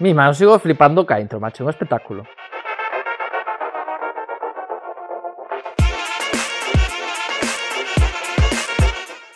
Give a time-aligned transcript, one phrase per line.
[0.00, 2.22] Mima, eu sigo flipando ca intro, macho, un espectáculo.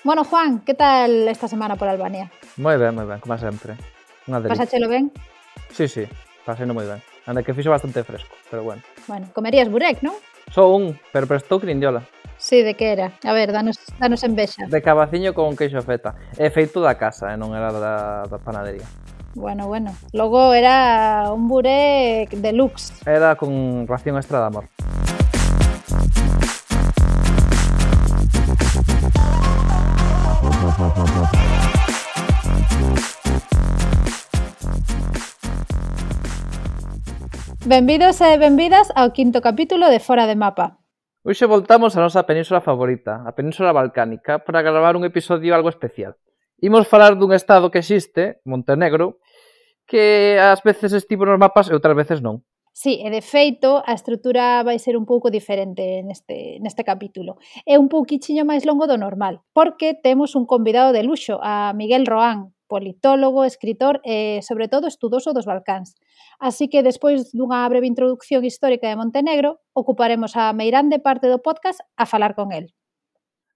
[0.05, 2.31] Bueno, Juan, que tal esta semana por Albania?
[2.57, 3.75] Moi ben, moi ben, como sempre.
[4.31, 4.55] Unha delicia.
[4.55, 5.11] Pasachelo ben?
[5.75, 6.07] Sí, sí,
[6.47, 7.03] paseno moi ben.
[7.27, 8.87] Anda que fixo bastante fresco, pero bueno.
[9.11, 10.15] Bueno, comerías burek, non?
[10.55, 12.07] Só un, pero prestou crindiola.
[12.39, 13.11] Sí, de que era?
[13.27, 14.67] A ver, danos, danos envexa.
[14.71, 16.15] De cabaciño con queixo feta.
[16.39, 17.39] É feito da casa, eh?
[17.39, 18.87] non era da, da panadería.
[19.35, 19.93] Bueno, bueno.
[20.13, 22.93] Logo era un burek deluxe.
[23.07, 24.65] Era con ración extra de amor.
[37.65, 40.83] Benvidos e benvidas ao quinto capítulo de Fora de Mapa.
[41.23, 46.19] Hoxe voltamos á nosa península favorita, a península balcánica, para gravar un episodio algo especial.
[46.63, 49.19] Imos falar dun estado que existe, Montenegro,
[49.83, 52.47] que ás veces estivo nos mapas e outras veces non.
[52.71, 57.43] Sí, e de feito, a estrutura vai ser un pouco diferente neste, neste capítulo.
[57.67, 62.07] É un pouquichiño máis longo do normal, porque temos un convidado de luxo, a Miguel
[62.07, 65.99] Roán, politólogo, escritor e, sobre todo, estudoso dos Balcáns.
[66.39, 71.83] Así que, despois dunha breve introducción histórica de Montenegro, ocuparemos a meirande parte do podcast
[71.99, 72.71] a falar con el.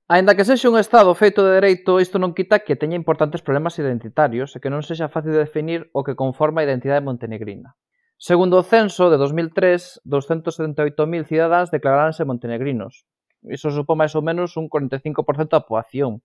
[0.08, 3.74] Aínda que sexa un Estado feito de dereito, isto non quita que teña importantes problemas
[3.82, 7.74] identitarios e que non sexa fácil de definir o que conforma a identidade montenegrina.
[8.14, 13.02] Segundo o censo de 2003, 278.000 cidadáns declaráronse montenegrinos.
[13.50, 16.22] Iso supón máis ou menos un 45% da poboación.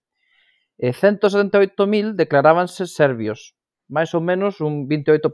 [0.77, 3.57] E 178.000 declarábanse serbios,
[3.89, 5.25] máis ou menos un 28%.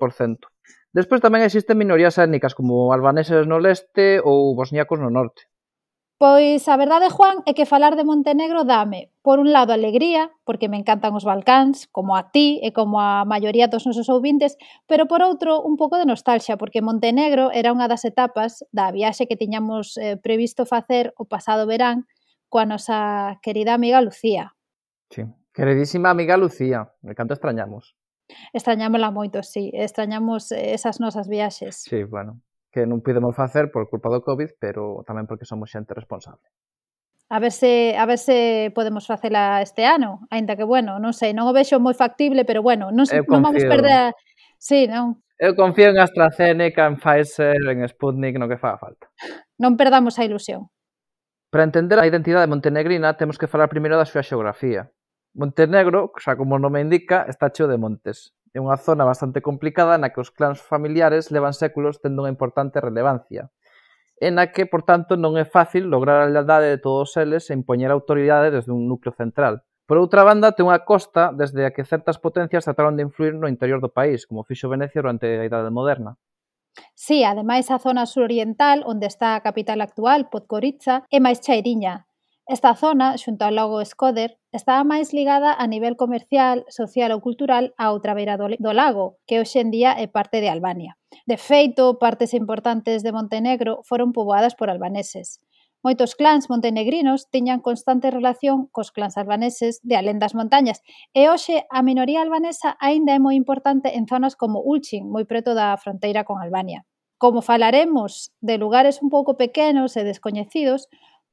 [0.95, 5.52] Despois tamén existen minorías étnicas como albaneses no leste ou bosniacos no norte.
[6.20, 10.66] Pois a verdade, Juan, é que falar de Montenegro dame, por un lado, alegría, porque
[10.66, 14.58] me encantan os Balcáns, como a ti e como a maioría dos nosos ouvintes,
[14.90, 19.30] pero por outro, un pouco de nostalgia, porque Montenegro era unha das etapas da viaxe
[19.30, 22.10] que tiñamos eh, previsto facer o pasado verán
[22.49, 24.58] coa nosa querida amiga Lucía.
[25.14, 25.22] Sí,
[25.54, 27.94] queridísima amiga Lucía, me canto extrañamos.
[28.58, 31.86] Extrañámola moito, sí, extrañamos eh, esas nosas viaxes.
[31.86, 32.42] Sí, bueno,
[32.72, 36.44] que non pudemos facer por culpa do COVID, pero tamén porque somos xente responsable.
[37.28, 41.36] A ver se a ver se podemos facela este ano, aínda que bueno, non sei,
[41.36, 44.05] non o vexo moi factible, pero bueno, non, se, non vamos perder a...
[44.58, 45.20] Sí, non.
[45.38, 49.11] Eu confío en AstraZeneca, en Pfizer, en Sputnik, no que faga falta.
[49.60, 50.72] Non perdamos a ilusión.
[51.52, 54.92] Para entender a identidade montenegrina temos que falar primeiro da súa xeografía.
[55.36, 58.36] Montenegro, xa como o nome indica, está cheo de montes.
[58.54, 62.84] É unha zona bastante complicada na que os clans familiares levan séculos tendo unha importante
[62.84, 63.50] relevancia
[64.20, 67.54] e na que, por tanto, non é fácil lograr a lealdade de todos eles e
[67.54, 69.62] impoñer autoridade desde un núcleo central.
[69.86, 73.48] Por outra banda, ten unha costa desde a que certas potencias trataron de influir no
[73.48, 76.18] interior do país, como fixo Venecia durante a Idade Moderna.
[76.98, 82.07] Sí, ademais a zona suroriental, onde está a capital actual, Podgorica, é máis chairiña,
[82.48, 87.76] Esta zona, xunto ao lago Skoder, estaba máis ligada a nivel comercial, social ou cultural
[87.76, 90.96] á outra beira do lago, que hoxe en día é parte de Albania.
[91.28, 95.44] De feito, partes importantes de Montenegro foron poboadas por albaneses.
[95.84, 100.80] Moitos clans montenegrinos tiñan constante relación cos clans albaneses de alén das montañas
[101.12, 105.52] e hoxe a minoría albanesa aínda é moi importante en zonas como Ulchin, moi preto
[105.52, 106.88] da fronteira con Albania.
[107.20, 110.88] Como falaremos de lugares un pouco pequenos e descoñecidos,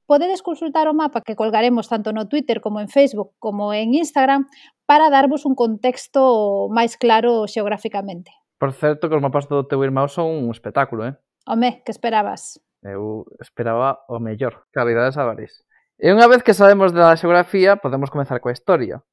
[0.06, 4.46] podedes consultar o mapa que colgaremos tanto no Twitter como en Facebook como en Instagram
[4.86, 8.30] para darvos un contexto máis claro xeográficamente.
[8.60, 11.14] Por certo que os mapas do teu irmão son un espectáculo, eh?
[11.44, 12.60] Home, que esperabas?
[12.84, 15.64] Eu esperaba o mellor, calidades avaris.
[16.00, 19.04] E unha vez que sabemos da xeografía, podemos comenzar coa historia.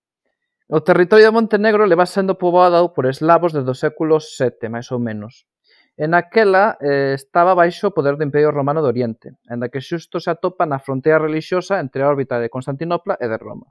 [0.71, 4.99] O territorio de Montenegro leva sendo poboado por eslavos desde o século VII, máis ou
[5.03, 5.43] menos.
[6.01, 10.17] E naquela eh, estaba baixo o poder do Imperio Romano do Oriente, enda que xusto
[10.17, 13.69] se atopa na fronteira relixiosa entre a órbita de Constantinopla e de Roma.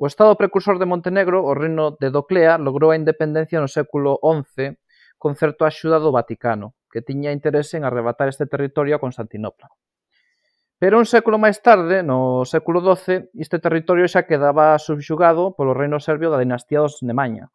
[0.00, 4.80] O estado precursor de Montenegro, o reino de Doclea, logrou a independencia no século XI
[5.20, 9.68] con certo axuda do Vaticano, que tiña interese en arrebatar este territorio a Constantinopla.
[10.80, 16.00] Pero un século máis tarde, no século XII, este territorio xa quedaba subxugado polo reino
[16.00, 17.52] serbio da dinastía dos Nemaña.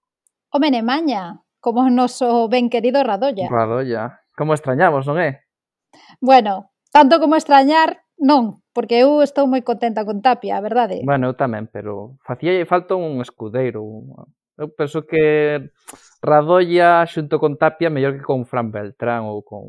[0.54, 1.42] Home, Nemaña!
[1.60, 3.48] como o noso ben querido Radolla.
[3.52, 4.24] Radolla.
[4.36, 5.44] Como extrañamos, non é?
[6.24, 11.04] Bueno, tanto como extrañar, non, porque eu estou moi contenta con Tapia, a verdade.
[11.04, 13.84] Bueno, eu tamén, pero facía falta un escudeiro.
[14.60, 15.72] Eu penso que
[16.24, 19.68] Radolla xunto con Tapia mellor que con Fran Beltrán ou con...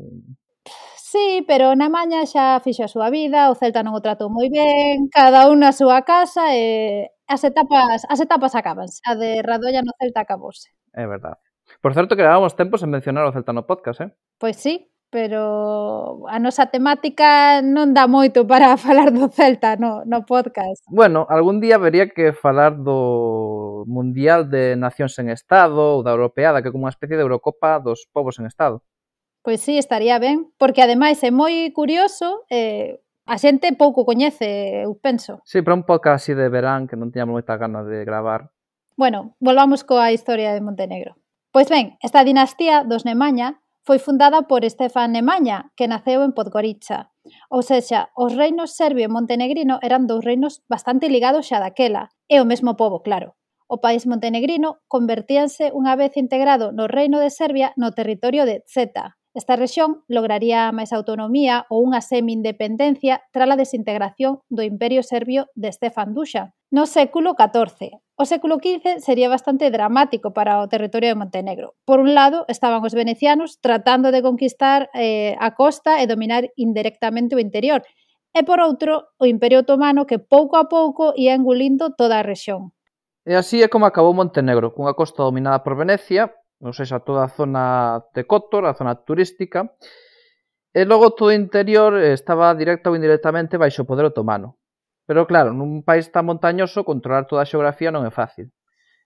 [0.95, 4.47] Sí, pero na maña xa fixo a súa vida, o Celta non o tratou moi
[4.47, 9.03] ben, cada un na súa casa e as etapas, as etapas acabanse.
[9.03, 10.71] A de Radolla no Celta acabouse.
[10.95, 11.39] É verdade.
[11.81, 14.09] Por certo que levábamos tempo sen mencionar o Celta no podcast, eh?
[14.37, 20.21] Pois sí, pero a nosa temática non dá moito para falar do Celta no, no
[20.21, 20.85] podcast.
[20.85, 26.61] Bueno, algún día vería que falar do Mundial de Nacións en Estado ou da Europeada,
[26.61, 28.85] que é como unha especie de Eurocopa dos povos en Estado.
[29.41, 34.93] Pois sí, estaría ben, porque ademais é moi curioso, eh, a xente pouco coñece, eu
[35.01, 35.41] penso.
[35.49, 38.53] Sí, para un podcast así de verán que non tiñamos moita gana de gravar.
[38.93, 41.17] Bueno, volvamos coa historia de Montenegro.
[41.51, 47.11] Pois ben, esta dinastía dos Nemaña foi fundada por Estefan Nemaña, que naceu en Podgorica.
[47.55, 52.39] Ou seja, os reinos serbio e montenegrino eran dous reinos bastante ligados xa daquela, e
[52.39, 53.35] o mesmo povo, claro.
[53.67, 59.19] O país montenegrino convertíanse unha vez integrado no reino de Serbia no territorio de Zeta,
[59.33, 65.71] Esta rexión lograría máis autonomía ou unha semi-independencia tras a desintegración do Imperio Serbio de
[65.71, 67.99] Stefan Duša no século XIV.
[68.19, 71.75] O século XV sería bastante dramático para o territorio de Montenegro.
[71.87, 77.35] Por un lado, estaban os venecianos tratando de conquistar eh, a costa e dominar indirectamente
[77.35, 77.83] o interior,
[78.35, 82.71] e por outro, o Imperio Otomano que pouco a pouco ia engulindo toda a rexión.
[83.27, 86.31] E así é como acabou Montenegro, cunha costa dominada por Venecia
[86.61, 89.73] ou seja, toda a zona de Cotor, a zona turística,
[90.73, 94.61] e logo todo o interior estaba directa ou indirectamente baixo o poder otomano.
[95.09, 98.53] Pero claro, nun país tan montañoso, controlar toda a xeografía non é fácil.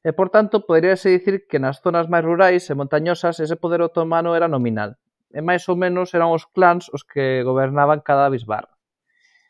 [0.06, 4.38] E, por tanto, poderíase dicir que nas zonas máis rurais e montañosas ese poder otomano
[4.38, 5.00] era nominal.
[5.34, 8.70] E máis ou menos eran os clans os que gobernaban cada bisbarra.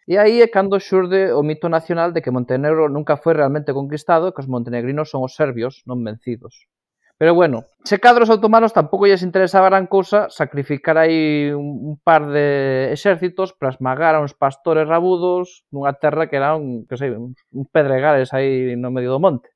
[0.08, 4.30] E aí é cando xurde o mito nacional de que Montenegro nunca foi realmente conquistado
[4.30, 6.70] e que os montenegrinos son os serbios non vencidos.
[7.18, 12.92] Pero bueno, se cadros otomanos tampouco lles interesaba gran cousa sacrificar aí un par de
[12.92, 17.40] exércitos para esmagar a uns pastores rabudos nunha terra que era un, que sei, uns
[17.72, 19.48] pedregales aí no medio do monte.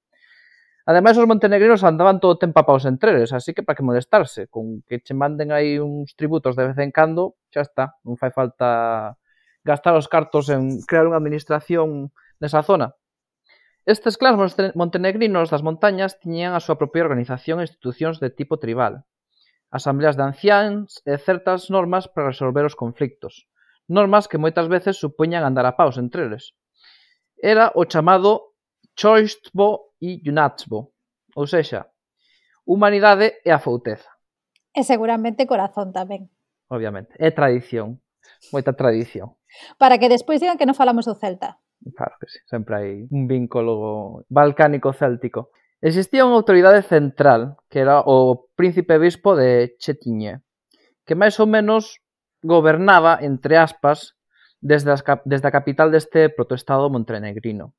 [0.90, 4.48] Ademais, os montenegrinos andaban todo o tempo apaos entre eles, así que para que molestarse,
[4.48, 8.32] con que che manden aí uns tributos de vez en cando, xa está, non fai
[8.32, 9.20] falta
[9.68, 12.10] gastar os cartos en crear unha administración
[12.40, 12.99] nesa zona.
[13.90, 19.10] Estes clans montenegrinos das montañas tiñan a súa propia organización e institucións de tipo tribal,
[19.74, 23.50] asambleas de anciáns e certas normas para resolver os conflictos,
[23.90, 26.54] normas que moitas veces supoñan andar a paus entre eles.
[27.42, 28.54] Era o chamado
[28.94, 30.94] Choistbo e Yunatsbo,
[31.34, 31.90] ou sexa,
[32.70, 34.14] humanidade e a fouteza.
[34.70, 36.30] E seguramente corazón tamén.
[36.70, 37.98] Obviamente, é tradición,
[38.54, 39.34] moita tradición.
[39.82, 41.58] Para que despois digan que non falamos do Celta.
[41.96, 45.52] Claro que sí, sempre hai un vínculo balcánico-céltico.
[45.80, 50.44] Existía unha autoridade central, que era o príncipe bispo de Chetiñe,
[51.08, 52.04] que máis ou menos
[52.44, 54.20] gobernaba, entre aspas,
[54.60, 57.72] desde, as, desde a capital deste protoestado montenegrino.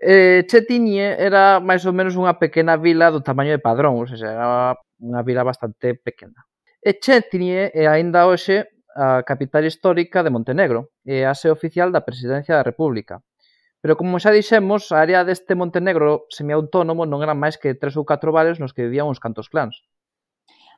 [0.00, 4.32] Eh, Chetiñe era máis ou menos unha pequena vila do tamaño de Padrón, ou seja,
[4.32, 4.48] era
[4.96, 6.48] unha vila bastante pequena.
[6.80, 12.06] E Chetiñe é aínda hoxe a capital histórica de Montenegro e a sede oficial da
[12.06, 13.20] Presidencia da República.
[13.84, 18.08] Pero como xa dixemos, a área deste Montenegro semiautónomo non eran máis que tres ou
[18.08, 19.84] catro vales nos que vivían uns cantos clans.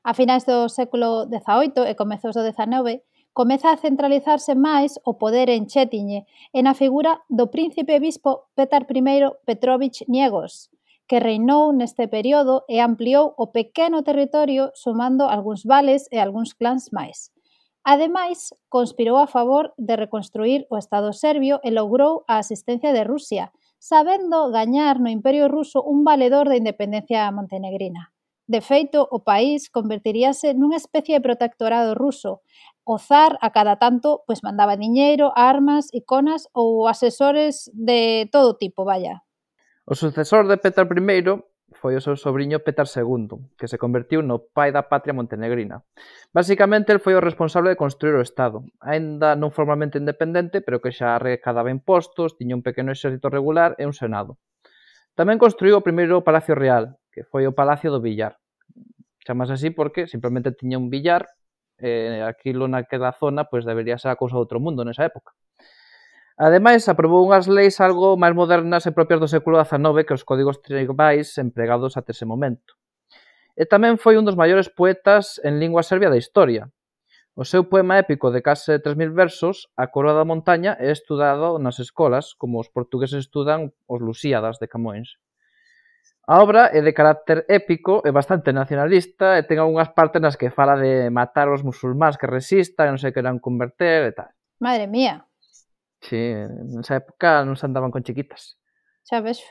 [0.02, 3.04] A finais do século XVIII e comezos do XIX,
[3.36, 6.24] comeza a centralizarse máis o poder en Chetiñe
[6.56, 10.72] e na figura do príncipe bispo Petar I Petrovich Niegos,
[11.06, 16.90] que reinou neste período e ampliou o pequeno territorio sumando algúns vales e algúns clans
[16.90, 17.35] máis.
[17.86, 23.54] Ademais, conspirou a favor de reconstruír o Estado serbio e logrou a asistencia de Rusia,
[23.78, 28.10] sabendo gañar no Imperio Ruso un valedor da independencia montenegrina.
[28.50, 32.42] De feito, o país convertiríase nunha especie de protectorado ruso.
[32.82, 38.82] O zar, a cada tanto, pois mandaba diñeiro, armas, iconas ou asesores de todo tipo,
[38.82, 39.22] vaya.
[39.86, 41.22] O sucesor de Petar I
[41.72, 45.82] foi o seu sobrinho Petar II, que se convertiu no pai da patria montenegrina.
[46.30, 50.94] Basicamente, el foi o responsable de construir o Estado, aínda non formalmente independente, pero que
[50.94, 54.38] xa recadaba impostos, tiña un pequeno exército regular e un senado.
[55.18, 58.38] Tamén construiu o primeiro Palacio Real, que foi o Palacio do Villar.
[59.26, 61.26] Chamase así porque simplemente tiña un billar,
[61.76, 65.36] e eh, aquilo naquela zona pois debería ser a cousa do outro mundo nesa época.
[66.36, 70.60] Ademais, aprobou unhas leis algo máis modernas e propias do século XIX que os códigos
[70.60, 72.76] tribais empregados até ese momento.
[73.56, 76.68] E tamén foi un dos maiores poetas en lingua serbia da historia.
[77.32, 81.80] O seu poema épico de case 3.000 versos, A Coroa da Montaña, é estudado nas
[81.80, 85.16] escolas, como os portugueses estudan os Lusíadas de Camões.
[86.28, 90.52] A obra é de carácter épico e bastante nacionalista e ten algunhas partes nas que
[90.52, 94.28] fala de matar os musulmáns que resistan, e non se queran converter e tal.
[94.60, 95.24] Madre mía,
[96.06, 96.22] Sí,
[96.70, 98.54] nesa época non se andaban con chiquitas.
[99.02, 99.42] Xa ves.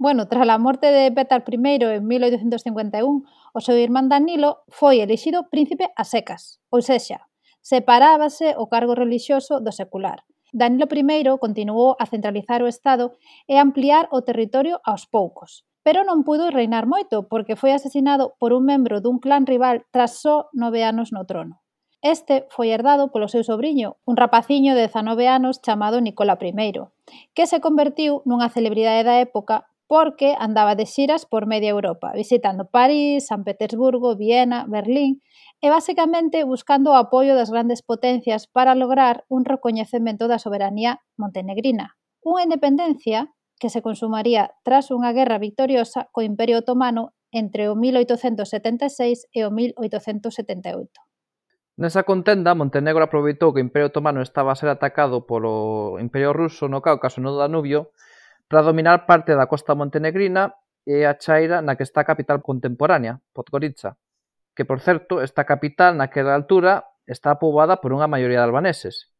[0.00, 3.22] Bueno, tras a morte de Petar I en 1851,
[3.52, 7.28] o seu irmán Danilo foi elixido príncipe a secas, ou sexa,
[7.60, 10.24] separábase o cargo relixioso do secular.
[10.56, 16.24] Danilo I continuou a centralizar o Estado e ampliar o territorio aos poucos, pero non
[16.24, 20.80] puido reinar moito porque foi asesinado por un membro dun clan rival tras só nove
[20.80, 21.63] anos no trono.
[22.04, 26.52] Este foi herdado polo seu sobrinho, un rapaciño de 19 anos chamado Nicola I,
[27.32, 32.68] que se convertiu nunha celebridade da época porque andaba de xiras por media Europa, visitando
[32.68, 35.24] París, San Petersburgo, Viena, Berlín
[35.64, 41.96] e basicamente buscando o apoio das grandes potencias para lograr un recoñecemento da soberanía montenegrina,
[42.20, 49.32] unha independencia que se consumaría tras unha guerra victoriosa co Imperio Otomano entre o 1876
[49.32, 51.13] e o 1878.
[51.74, 56.70] Nesa contenda Montenegro aproveitou que o Imperio Otomano estaba a ser atacado polo Imperio Ruso
[56.70, 57.90] no Cáucaso no Danubio
[58.46, 60.54] para dominar parte da costa montenegrina
[60.86, 63.98] e a chaira na que está a capital contemporánea, Podgorica,
[64.54, 69.10] que, por certo, esta capital naquela altura está poboada por unha maioría de albaneses.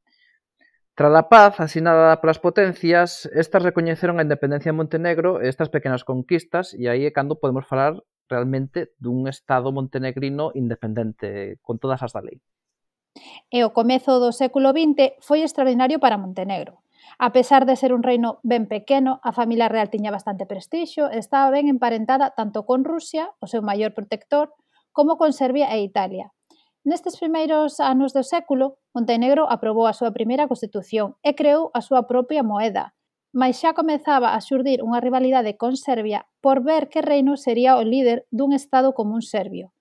[0.95, 6.07] Tras a paz asinada polas potencias, estas recoñeceron a independencia de Montenegro e estas pequenas
[6.07, 12.12] conquistas e aí é cando podemos falar realmente dun Estado montenegrino independente con todas as
[12.12, 12.40] da lei.
[13.50, 16.83] E o comezo do século XX foi extraordinario para Montenegro.
[17.19, 21.23] A pesar de ser un reino ben pequeno, a familia real tiña bastante prestixio e
[21.23, 24.50] estaba ben emparentada tanto con Rusia, o seu maior protector,
[24.90, 26.35] como con Serbia e Italia.
[26.85, 32.04] Nestes primeiros anos do século, Montenegro aprobou a súa primeira constitución e creou a súa
[32.11, 32.93] propia moeda,
[33.35, 37.83] mais xa comezaba a xurdir unha rivalidade con Serbia por ver que reino sería o
[37.83, 39.75] líder dun Estado común serbio.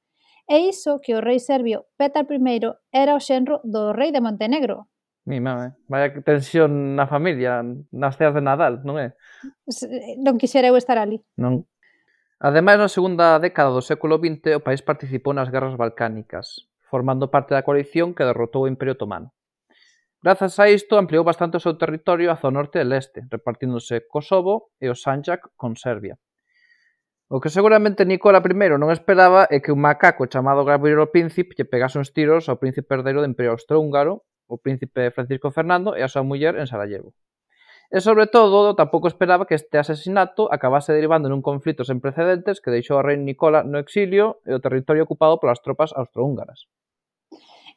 [0.49, 2.59] E iso que o rei serbio Petar I
[2.91, 4.89] era o xenro do rei de Montenegro.
[5.23, 7.63] Mi mame, vaya tensión na familia,
[7.95, 9.15] nas ceas de Nadal, non é?
[10.19, 11.23] Non quixera eu estar ali.
[11.39, 11.63] Non.
[12.43, 17.55] Ademais, na segunda década do século XX, o país participou nas guerras balcánicas, formando parte
[17.55, 19.31] da coalición que derrotou o Imperio Otomano.
[20.23, 24.71] Grazas a isto ampliou bastante o seu territorio a zona norte e leste, repartíndose Kosovo
[24.79, 26.15] e o Sanjak con Serbia.
[27.27, 31.67] O que seguramente Nicola I non esperaba é que un macaco chamado Gabriel Príncipe lle
[31.67, 36.07] pegase uns tiros ao príncipe herdeiro do Imperio Austrohúngaro, o príncipe Francisco Fernando e a
[36.07, 37.11] súa muller en Sarajevo.
[37.91, 42.71] E sobre todo, tampouco esperaba que este asesinato acabase derivando nun conflito sen precedentes que
[42.71, 46.71] deixou a rei Nicola no exilio e o territorio ocupado polas tropas austrohúngaras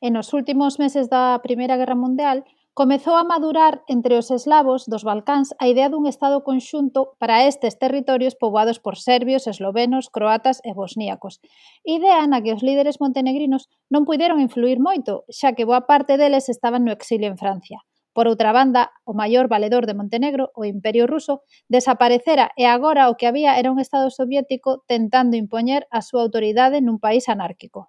[0.04, 2.44] e nos últimos meses da Primeira Guerra Mundial
[2.76, 7.80] comezou a madurar entre os eslavos dos Balcáns a idea dun Estado conxunto para estes
[7.80, 11.40] territorios poboados por serbios, eslovenos, croatas e bosníacos.
[11.88, 16.52] Idea na que os líderes montenegrinos non puideron influir moito, xa que boa parte deles
[16.52, 17.80] estaban no exilio en Francia.
[18.12, 23.16] Por outra banda, o maior valedor de Montenegro, o Imperio Ruso, desaparecera e agora o
[23.16, 27.88] que había era un Estado soviético tentando impoñer a súa autoridade nun país anárquico.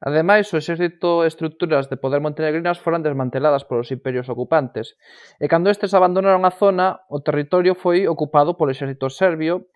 [0.00, 4.94] Ademais, o exército e estruturas de poder montenegrinas foran desmanteladas polos imperios ocupantes,
[5.42, 9.66] e cando estes abandonaron a zona, o territorio foi ocupado polo exército serbio,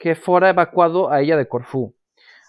[0.00, 1.92] que fora evacuado á illa de Corfú.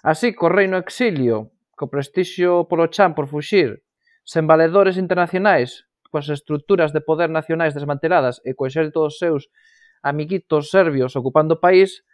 [0.07, 3.83] Así, co reino exilio, co prestixio polo chan por fuxir,
[4.23, 9.51] sen valedores internacionais, coas estruturas de poder nacionais desmanteladas e co exército dos seus
[9.99, 12.07] amiguitos serbios ocupando o país,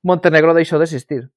[0.00, 1.28] Montenegro deixou de existir.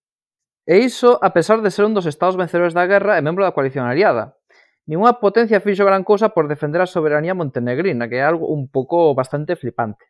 [0.65, 3.51] E iso a pesar de ser un dos estados vencedores da guerra e membro da
[3.51, 4.39] coalición aliada.
[4.88, 9.12] Ninguna potencia fixo gran cousa por defender a soberanía montenegrina, que é algo un pouco
[9.12, 10.08] bastante flipante.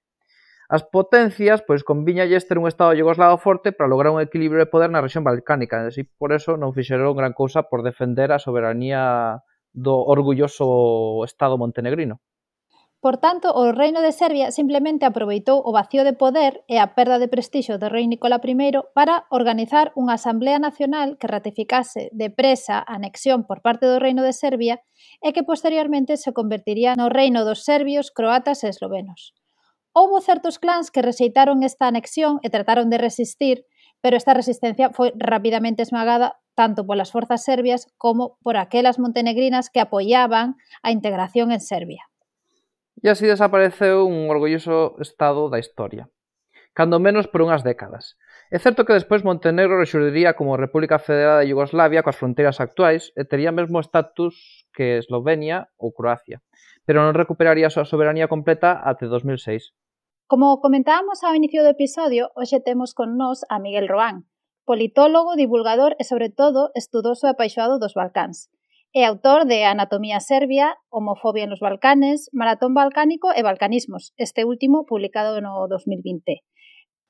[0.70, 4.94] As potencias, pois, conviñalles ter un estado yugoslavo forte para lograr un equilibrio de poder
[4.94, 9.42] na rexión balcánica, e así por eso non fixeron gran cousa por defender a soberanía
[9.74, 12.22] do orgulloso estado montenegrino.
[13.04, 17.20] Por tanto, o reino de Serbia simplemente aproveitou o vacío de poder e a perda
[17.20, 18.56] de prestixio do rei Nicola I
[18.96, 24.32] para organizar unha asamblea nacional que ratificase depresa a anexión por parte do reino de
[24.32, 24.80] Serbia
[25.20, 29.36] e que posteriormente se convertiría no reino dos serbios, croatas e eslovenos.
[29.92, 33.68] Houbo certos clans que rexeitaron esta anexión e trataron de resistir,
[34.00, 39.84] pero esta resistencia foi rapidamente esmagada tanto polas forzas serbias como por aquelas montenegrinas que
[39.84, 42.08] apoiaban a integración en Serbia.
[43.04, 46.08] E así desapareceu un orgulloso estado da historia,
[46.72, 48.16] cando menos por unhas décadas.
[48.48, 53.28] É certo que despois Montenegro rexurdiría como República Federada de Yugoslavia coas fronteiras actuais e
[53.28, 56.40] tería mesmo estatus que Eslovenia ou Croacia,
[56.88, 59.76] pero non recuperaría a súa soberanía completa até 2006.
[60.32, 64.32] Como comentábamos ao inicio do episodio, hoxe temos con nós a Miguel Roán,
[64.64, 68.48] politólogo, divulgador e, sobre todo, estudoso e apaixoado dos Balcáns.
[68.96, 75.42] É autor de Anatomía Serbia, Homofobia nos Balcanes, Maratón Balcánico e Balcanismos, este último publicado
[75.42, 76.46] no 2020.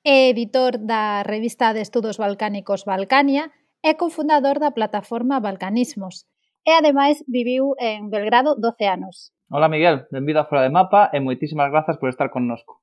[0.00, 3.52] É editor da revista de estudos balcánicos Balcania
[3.84, 6.24] e cofundador da plataforma Balcanismos.
[6.64, 9.36] E ademais viviu en Belgrado 12 anos.
[9.52, 12.80] Hola Miguel, benvido a Fora de Mapa e moitísimas grazas por estar connosco.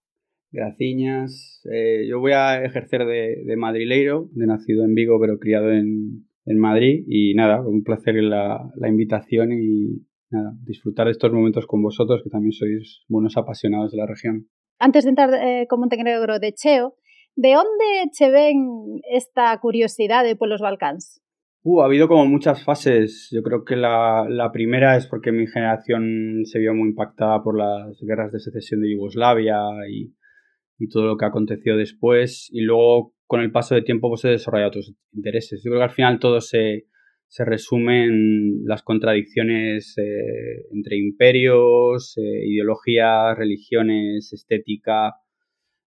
[0.53, 1.65] Graciñas.
[1.65, 6.29] Eh, yo voy a ejercer de, de madrileiro, de nacido en Vigo pero criado en,
[6.51, 11.65] en Madrid y nada, un placer la, la invitación y nada, disfrutar de estos momentos
[11.65, 14.47] con vosotros que también sois buenos apasionados de la región.
[14.79, 16.95] Antes de entrar eh, con Montenegro de cheo,
[17.35, 21.21] De onde che ven esta curiosidade polos Balcáns?
[21.63, 23.29] Uh, ha habido como muchas fases.
[23.31, 27.57] Yo creo que la, la, primera es porque mi generación se vio muy impactada por
[27.57, 30.13] las guerras de secesión de Yugoslavia y,
[30.77, 32.49] y todo lo que aconteció después.
[32.51, 35.63] Y luego, con el paso de tiempo, pues desarrolla otros intereses.
[35.63, 36.87] Yo creo que al final todo se,
[37.29, 45.13] se resume en las contradicciones eh, entre imperios, eh, ideologías, religiones, estética,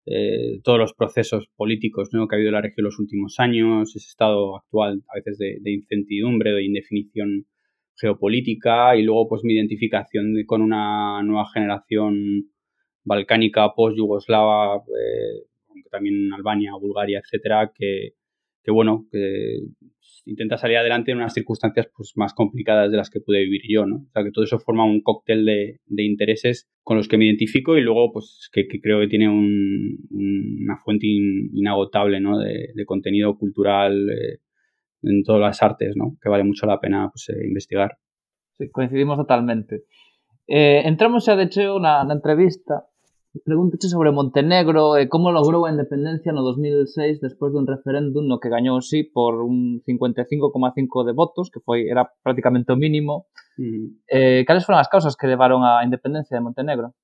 [0.06, 2.26] eh, todos los procesos políticos ¿no?
[2.28, 5.36] que ha habido en la región en los últimos años, ese estado actual a veces
[5.36, 7.46] de, de incertidumbre, de indefinición
[7.94, 12.50] geopolítica y luego pues mi identificación con una nueva generación
[13.04, 14.82] balcánica post-yugoslava,
[15.94, 18.14] también Albania, Bulgaria, etcétera, que,
[18.62, 19.60] que bueno, que
[20.26, 23.86] intenta salir adelante en unas circunstancias pues, más complicadas de las que pude vivir yo,
[23.86, 23.96] ¿no?
[23.96, 27.26] O sea, que todo eso forma un cóctel de, de intereses con los que me
[27.26, 32.38] identifico y luego, pues, que, creo que tiene un, una fuente in, inagotable, ¿no?
[32.38, 34.38] De, de contenido cultural eh,
[35.02, 36.16] en todas las artes, ¿no?
[36.22, 37.98] Que vale mucho la pena, pues, eh, investigar.
[38.52, 39.84] Sí, coincidimos totalmente.
[40.46, 42.84] Eh, entramos xa de cheo na, na entrevista
[43.42, 48.46] Pregúntache sobre Montenegro e como logrou a independencia no 2006 despois dun referéndum no que
[48.46, 53.26] gañou sí por un 55,5 de votos, que foi era prácticamente o mínimo.
[53.58, 53.90] -huh.
[54.06, 56.94] eh, cales foron as causas que levaron á independencia de Montenegro?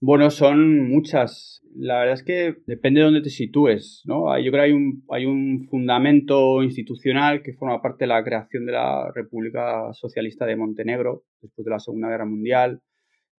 [0.00, 1.62] Bueno, son muchas.
[1.74, 4.38] La verdad es que depende de dónde te sitúes, ¿no?
[4.38, 8.66] Yo creo que hay un, hay un fundamento institucional que forma parte de la creación
[8.66, 12.82] de la República Socialista de Montenegro después de la Segunda Guerra Mundial,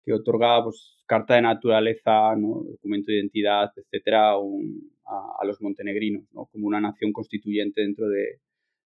[0.07, 2.63] que otorgaba pues, carta de naturaleza, ¿no?
[2.63, 6.45] documento de identidad, etcétera, un, a, a, los montenegrinos, ¿no?
[6.45, 8.39] como una nación constituyente dentro de,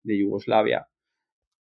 [0.04, 0.86] de Yugoslavia.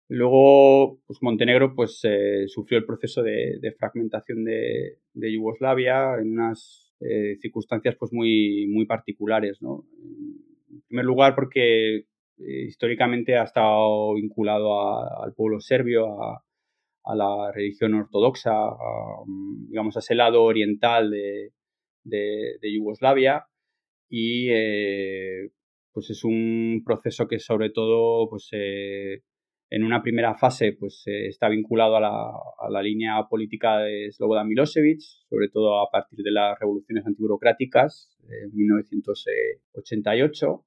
[0.08, 6.32] Luego, pues Montenegro pues, eh, sufrió el proceso de, de fragmentación de, de, Yugoslavia en
[6.32, 9.60] unas eh, circunstancias pues, muy, muy particulares.
[9.60, 9.84] ¿no?
[10.70, 16.42] En primer lugar, porque eh, históricamente ha estado vinculado a, al pueblo serbio, a,
[17.04, 19.24] a la religión ortodoxa, a,
[19.68, 21.52] digamos, a ese lado oriental de,
[22.04, 23.46] de, de Yugoslavia
[24.08, 25.50] y eh,
[25.92, 29.22] pues es un proceso que sobre todo pues, eh,
[29.70, 35.00] en una primera fase pues, eh, está vinculado a la, línea política de Slobodan Milosevic,
[35.28, 40.64] sobre todo a partir de las revoluciones antiburocráticas en 1988.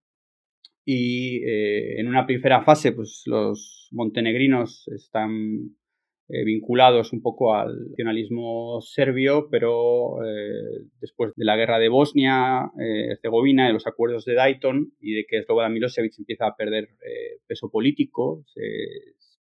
[0.88, 5.76] Y eh, en una primera fase, pues los montenegrinos están
[6.28, 12.72] eh, vinculados un poco al nacionalismo serbio, pero eh, después de la guerra de Bosnia,
[12.80, 16.90] eh, Herzegovina, de los acuerdos de Dayton y de que Slobodan Milosevic empieza a perder
[17.48, 18.44] peso político,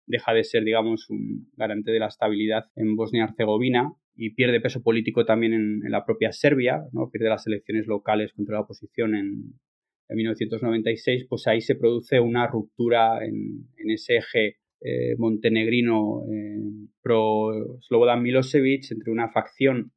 [0.06, 5.26] deja de ser, digamos, un garante de la estabilidad en Bosnia-Herzegovina y pierde peso político
[5.26, 7.10] también en, en, la propia Serbia, ¿no?
[7.10, 9.60] pierde las elecciones locales contra la oposición en,
[10.08, 16.88] en 1996, pues ahí se produce una ruptura en, en ese eje eh, montenegrino eh,
[17.02, 19.92] pro Slobodan Milosevic entre una facción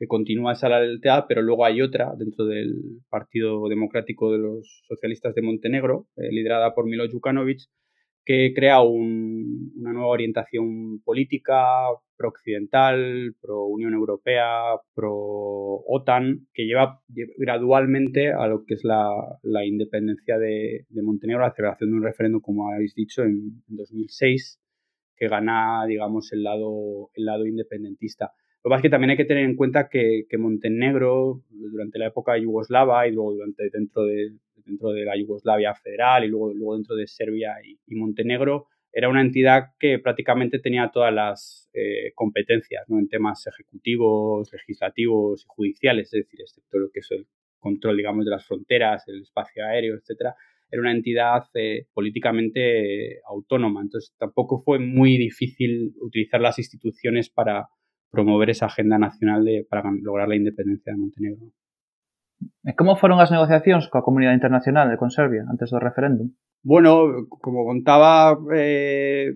[0.00, 2.72] que continúa esa lealtad, pero luego hay otra dentro del
[3.10, 7.60] Partido Democrático de los Socialistas de Montenegro, eh, liderada por Milo Djukanovic,
[8.30, 11.64] que crea un, una nueva orientación política
[12.16, 19.10] pro-occidental, pro-Unión Europea, pro-OTAN, que lleva gradualmente a lo que es la,
[19.42, 23.76] la independencia de, de, Montenegro, la celebración de un referéndum, como habéis dicho, en, en
[23.76, 24.60] 2006,
[25.16, 28.26] que gana, digamos, el lado, el lado independentista.
[28.62, 31.98] Lo que pasa es que también hay que tener en cuenta que, que Montenegro, durante
[31.98, 34.36] la época yugoslava y luego durante, dentro, de,
[34.70, 39.20] dentro de la Yugoslavia federal y luego, luego dentro de Serbia y, Montenegro, era una
[39.20, 42.98] entidad que prácticamente tenía todas las eh, competencias ¿no?
[42.98, 47.26] en temas ejecutivos, legislativos y judiciales, es decir, excepto lo que es el
[47.60, 50.34] control, digamos, de las fronteras, el espacio aéreo, etcétera,
[50.70, 53.82] era una entidad eh, políticamente autónoma.
[53.82, 57.68] Entonces, tampoco fue muy difícil utilizar las instituciones para
[58.10, 61.52] promover esa agenda nacional de, para lograr la independencia de Montenegro.
[62.76, 66.36] Como foron as negociacións coa comunidade internacional e con Serbia antes do referéndum?
[66.60, 69.32] Bueno, como contaba, eh,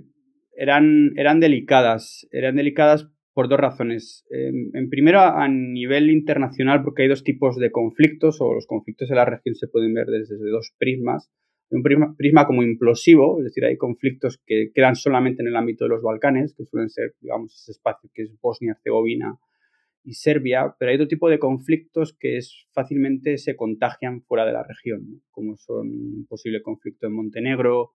[0.57, 2.29] eran, eran delicadas.
[2.31, 4.25] Eran delicadas por dos razones.
[4.31, 9.17] en primero, a nivel internacional, porque hay dos tipos de conflictos, o los conflictos de
[9.17, 11.33] la región se pueden ver desde, dos prismas.
[11.71, 15.89] Un prisma, como implosivo, es decir, hay conflictos que quedan solamente en el ámbito de
[15.91, 19.37] los Balcanes, que suelen ser, digamos, ese espacio que es Bosnia-Herzegovina
[20.05, 24.53] y Serbia, pero hay otro tipo de conflictos que es, fácilmente se contagian fuera de
[24.53, 27.95] la región, como son un posible conflicto en Montenegro,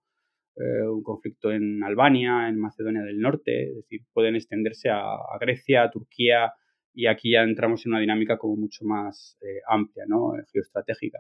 [0.56, 5.84] eh, un conflicto en Albania, en Macedonia del Norte, es decir, pueden extenderse a, Grecia,
[5.84, 6.52] a Turquía,
[6.93, 10.34] y aquí ya entramos en una dinámica como mucho más eh, amplia, ¿no?
[10.52, 11.19] geoestratégica.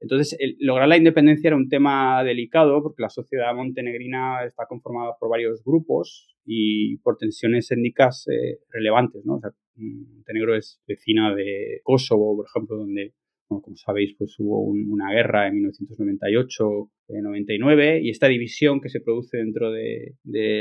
[0.00, 5.30] Entonces, lograr la independencia era un tema delicado porque la sociedad montenegrina está conformada por
[5.30, 9.24] varios grupos y por tensiones étnicas eh, relevantes.
[9.24, 13.14] Montenegro es vecina de Kosovo, por ejemplo, donde
[13.48, 19.70] como sabéis, pues hubo una guerra en 1998-99 y esta división que se produce dentro
[19.70, 20.16] de,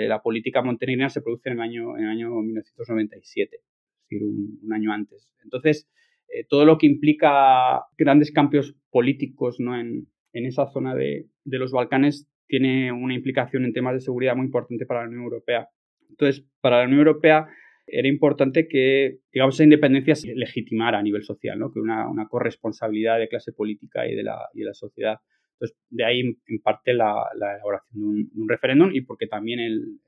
[0.08, 3.63] la política montenegrina se produce en el año, en año 1997, es
[4.02, 5.28] decir, un, año antes.
[5.43, 5.89] Entonces,
[6.30, 9.80] eh, todo lo que implica grandes cambios políticos ¿no?
[9.80, 14.46] en, esa zona de, de los Balcanes tiene una implicación en temas de seguridad muy
[14.46, 15.70] importante para la Unión Europea.
[16.10, 17.48] Entonces, para la Unión Europea
[17.88, 21.72] era importante que, digamos, esa independencia se legitimara a nivel social, ¿no?
[21.72, 25.20] que una, una corresponsabilidad de clase política y de la, y de la sociedad.
[25.56, 29.60] Entonces, de ahí en parte la, la elaboración de un, referéndum y porque también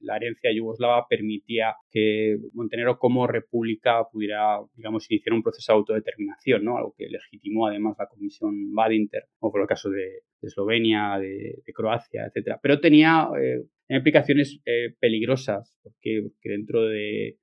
[0.01, 6.65] la herencia yugoslava permitía que Montenegro como república pudiera, digamos, iniciar un proceso de autodeterminación,
[6.65, 6.77] ¿no?
[6.77, 12.25] algo que legitimó además la Comisión Badinter, o por el caso de, Eslovenia, de, Croacia,
[12.25, 12.57] etc.
[12.61, 17.37] Pero tenía eh, implicaciones eh, peligrosas, porque, dentro de,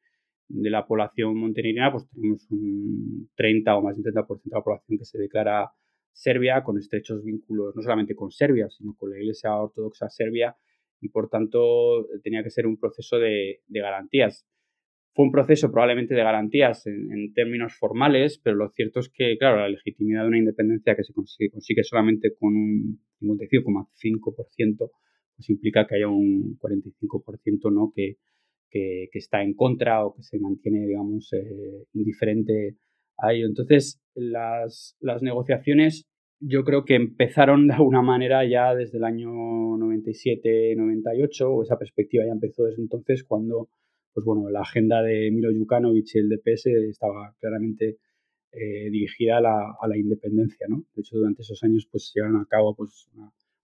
[0.48, 4.98] de la población montenegrina, pues tenemos un 30 o más del 30% de la población
[4.98, 5.70] que se declara
[6.14, 10.56] serbia, con estrechos vínculos no solamente con Serbia, sino con la Iglesia Ortodoxa Serbia,
[11.00, 14.46] y por tanto tenía que ser un proceso de, garantías.
[15.12, 19.58] Fue un proceso probablemente de garantías en, términos formales, pero lo cierto es que, claro,
[19.58, 24.90] la legitimidad de una independencia que se consigue, consigue solamente con un 55,5%,
[25.36, 27.92] pues implica que haya un 45% ¿no?
[27.94, 28.16] que,
[28.70, 32.76] que, está en contra o que se mantiene, digamos, eh, indiferente
[33.18, 33.46] a ello.
[33.46, 36.06] Entonces, las, las negociaciones
[36.40, 42.24] yo creo que empezaron de alguna manera ya desde el año 97-98, o esa perspectiva
[42.26, 43.68] ya empezó desde entonces, cuando
[44.12, 47.98] pues bueno, la agenda de Milo Jukanovic y el DPS estaba claramente
[48.52, 50.68] eh, dirigida a la, a la, independencia.
[50.68, 50.84] ¿no?
[50.94, 53.10] De hecho, durante esos años pues, llevaron a cabo pues,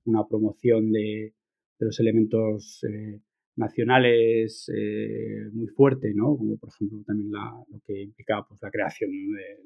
[0.04, 1.34] una, promoción de,
[1.78, 3.20] de, los elementos eh,
[3.56, 6.36] nacionales eh, muy fuerte, ¿no?
[6.36, 9.10] como por ejemplo también lo que implicaba pues, la creación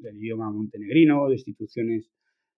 [0.00, 2.10] del idioma montenegrino, de instituciones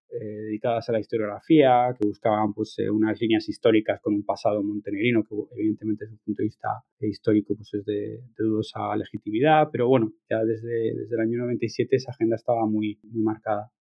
[0.08, 4.62] eh, dedicadas a la historiografía, que buscaban pues, eh, unas líneas históricas con un pasado
[4.62, 6.68] montenegrino que evidentemente desde un punto de vista
[7.00, 12.12] histórico pues, es de, dudosa legitimidad, pero bueno, ya desde, desde el año 97 esa
[12.12, 13.72] agenda estaba muy, muy marcada.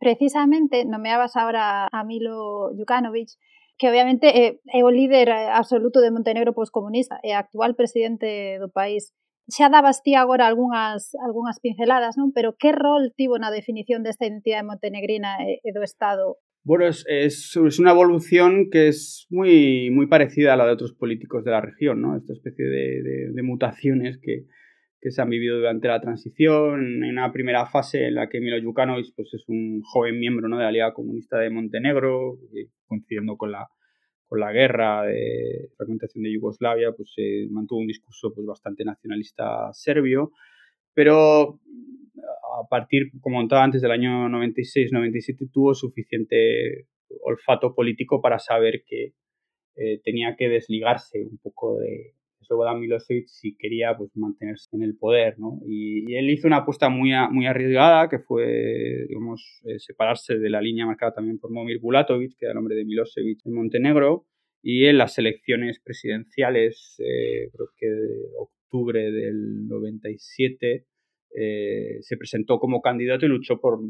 [0.00, 3.28] precisamente, nomeabas ahora a Milo Jukanovic,
[3.78, 8.58] que obviamente é, eh, é o líder eh, absoluto de Montenegro poscomunista e actual presidente
[8.62, 9.12] do país.
[9.50, 12.32] Xa dabas ti agora algunhas, algunhas pinceladas, non?
[12.32, 17.04] Pero que rol tivo na definición desta identidade montenegrina e, e do Estado Bueno, es,
[17.06, 21.50] es, es, una evolución que es muy, muy parecida a la de otros políticos de
[21.50, 22.16] la región, ¿no?
[22.16, 24.46] Esta especie de, de, de mutaciones que,
[25.04, 28.56] que se han vivido durante la transición, en una primera fase en la que Milo
[28.62, 30.56] Jukanovic pues, es un joven miembro ¿no?
[30.56, 32.38] de la Liga Comunista de Montenegro,
[32.86, 33.68] coincidiendo con la,
[34.26, 39.70] con la guerra de fragmentación de Yugoslavia, pues se mantuvo un discurso pues, bastante nacionalista
[39.74, 40.32] serbio,
[40.94, 41.60] pero
[42.62, 46.86] a partir, como contaba antes, del año 96-97 tuvo suficiente
[47.24, 49.12] olfato político para saber que
[49.76, 54.96] eh, tenía que desligarse un poco de, Slobodan Milosevic si quería pues, mantenerse en el
[54.96, 55.38] poder.
[55.38, 55.60] ¿no?
[55.66, 60.60] Y, él hizo una apuesta muy, muy arriesgada, que fue digamos, eh, separarse de la
[60.60, 64.26] línea marcada también por Momir Bulatovic, que era el nombre de Milosevic en Montenegro,
[64.62, 70.86] y en las elecciones presidenciales, eh, creo que de octubre del 97,
[71.36, 73.80] eh, se presentó como candidato y luchó por,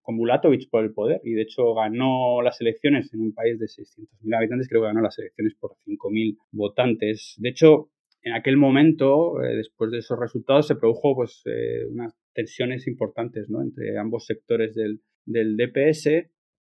[0.00, 1.20] con Bulatovic por el poder.
[1.24, 5.02] Y de hecho ganó las elecciones en un país de 600.000 habitantes, creo que ganó
[5.02, 7.34] las elecciones por 5.000 votantes.
[7.38, 7.90] De hecho,
[8.26, 13.48] en aquel momento, eh, después de esos resultados, se produjo pues, eh, unas tensiones importantes
[13.48, 13.62] ¿no?
[13.62, 16.08] entre ambos sectores del, del DPS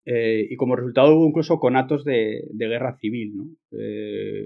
[0.05, 3.37] eh, y como resultado hubo incluso conatos de, de guerra civil.
[3.37, 3.45] ¿no?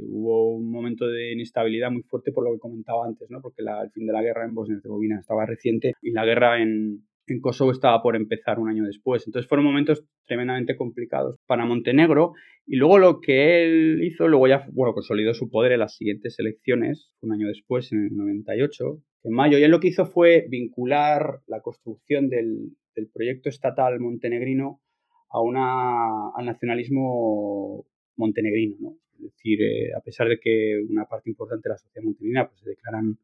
[0.10, 3.42] hubo un momento de inestabilidad muy fuerte por lo que comentaba antes, ¿no?
[3.42, 7.02] porque la, el fin de la guerra en Bosnia-Herzegovina estaba reciente y la guerra en,
[7.28, 9.28] en Kosovo estaba por empezar un año después.
[9.28, 12.34] Entonces fueron momentos tremendamente complicados para Montenegro.
[12.66, 16.40] Y luego lo que él hizo, luego ya, bueno, consolidó su poder en las siguientes
[16.40, 19.58] elecciones, un año después, en el 98, en mayo.
[19.58, 22.76] Y él lo que hizo fue vincular la construcción del,
[23.14, 24.82] proyecto estatal montenegrino
[25.30, 27.86] a una, al nacionalismo
[28.16, 28.98] montenegrino.
[29.14, 32.60] Es decir, eh, a pesar de que una parte importante de la sociedad montenegrina pues,
[32.62, 33.20] se declaran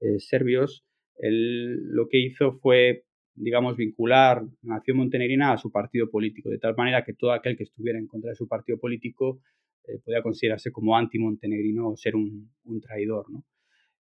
[0.00, 0.84] eh, serbios,
[1.18, 3.04] él lo que hizo fue,
[3.36, 7.56] digamos, vincular la nación montenegrina a su partido político, de tal manera que todo aquel
[7.56, 9.40] que estuviera en contra de su partido político
[9.86, 13.30] eh, podía considerarse como anti-montenegrino o ser un, un traidor.
[13.30, 13.44] ¿no?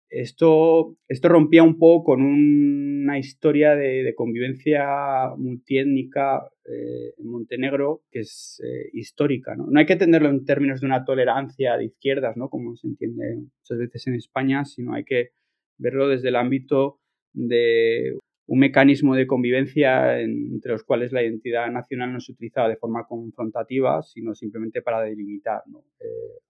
[0.10, 8.22] Esto, esto rompía un poco con una historia de, convivencia multiétnica eh, en Montenegro que
[8.22, 9.56] es eh, histórica.
[9.56, 9.68] ¿no?
[9.70, 12.50] no hay que entenderlo en términos de una tolerancia de izquierdas, ¿no?
[12.50, 15.30] como se entiende muchas veces en España, sino hay que
[15.78, 17.00] verlo desde el ámbito
[17.34, 18.18] de
[18.50, 23.06] un mecanismo de convivencia entre los cuales la identidad nacional no se utilizaba de forma
[23.06, 25.62] confrontativa, sino simplemente para delimitar
[26.00, 26.06] eh,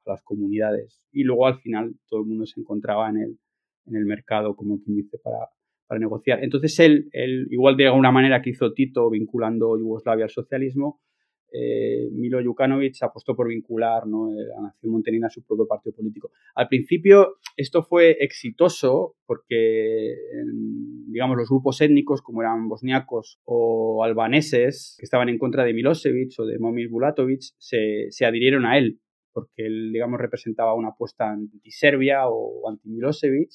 [0.06, 1.04] las comunidades.
[1.12, 3.38] Y luego al final todo el mundo se encontraba en el,
[3.88, 5.50] en el mercado, como quien dice, para,
[5.88, 6.42] para negociar.
[6.42, 11.02] Entonces él, él, igual de alguna manera que hizo Tito vinculando Yugoslavia al socialismo,
[11.52, 14.32] eh, Milo Jukanovic apostó por vincular ¿no?
[14.32, 16.32] Eh, a nación a su propio partido político.
[16.56, 20.16] Al principio esto fue exitoso porque,
[21.08, 26.34] digamos, los grupos étnicos como eran bosniacos o albaneses que estaban en contra de Milosevic
[26.40, 29.00] o de Momir Bulatovic se, se adhirieron a él
[29.32, 33.52] porque él, digamos, representaba una apuesta anti-Serbia o anti-Milosevic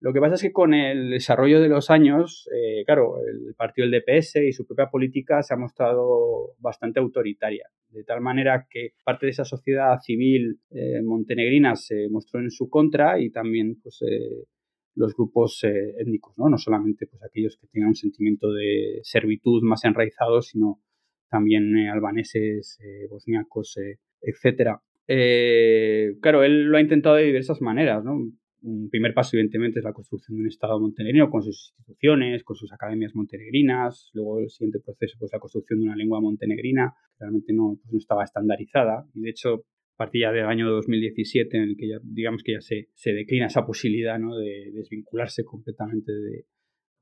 [0.00, 3.86] lo que pasa es que con el desarrollo de los años, eh, claro, el partido
[3.86, 8.94] del DPS y su propia política se ha mostrado bastante autoritaria, de tal manera que
[9.04, 14.00] parte de esa sociedad civil eh, montenegrina se mostró en su contra y también pues,
[14.00, 14.46] eh,
[14.94, 16.48] los grupos étnicos, ¿no?
[16.48, 20.80] no solamente pues, aquellos que tengan un sentimiento de servitud más enraizado, sino
[21.28, 23.78] también albaneses, bosniacos,
[24.22, 24.80] etcétera.
[25.06, 28.32] claro, él lo ha intentado de diversas maneras, ¿no?
[28.62, 32.56] Un primer paso, evidentemente, es la construcción de un Estado montenegrino con sus instituciones, con
[32.56, 34.10] sus academias montenegrinas.
[34.12, 37.92] Luego, el siguiente proceso, pues la construcción de una lengua montenegrina, que realmente no, pues,
[37.92, 39.06] no estaba estandarizada.
[39.14, 39.64] Y de hecho,
[39.96, 43.64] partía del año 2017, en el que ya, digamos que ya se, se declina esa
[43.64, 44.36] posibilidad ¿no?
[44.36, 46.46] de desvincularse completamente de,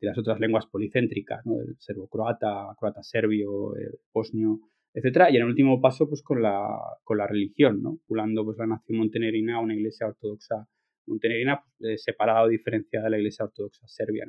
[0.00, 1.56] de las otras lenguas policéntricas, ¿no?
[1.56, 3.74] del serbo-croata, croata-serbio,
[4.12, 4.60] bosnio,
[4.92, 5.30] etcétera.
[5.30, 6.66] Y en el último paso, pues con la,
[7.04, 7.98] con la religión, ¿no?
[8.06, 10.66] Pulando pues, la nación montenegrina a una iglesia ortodoxa
[11.08, 14.26] montenegrina pues, eh, separada o diferenciada de la Iglesia Ortodoxa serbia.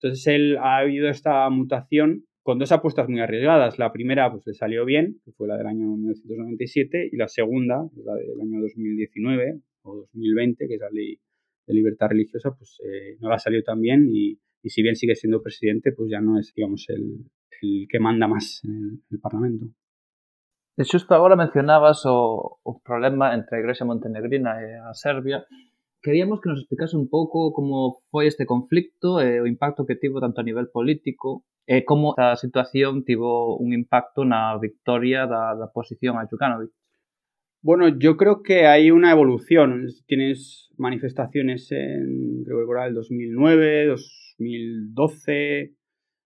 [0.00, 3.78] Entonces él ha habido esta mutación con dos apuestas muy arriesgadas.
[3.78, 7.88] La primera pues le salió bien, que fue la del año 1997, y la segunda,
[8.04, 11.18] la del año 2019 o 2020, que es la ley
[11.66, 15.42] de libertad religiosa, pues eh, no la salió tan bien y, si bien sigue siendo
[15.42, 17.24] presidente, pues ya no es, digamos, el,
[17.60, 19.66] que manda más en el, Parlamento.
[20.76, 25.44] De hecho, ahora mencionabas o, problema entre Iglesia montenegrina y a Serbia
[26.02, 30.20] queríamos que nos explicase un pouco como foi este conflicto e o impacto que tivo
[30.20, 35.68] tanto a nivel político e como esta situación tivo un impacto na victoria da, da
[35.70, 36.72] posición a Jukanovic.
[37.62, 39.86] Bueno, yo creo que hay una evolución.
[40.06, 45.74] Tienes manifestaciones en, creo que era el 2009, 2012,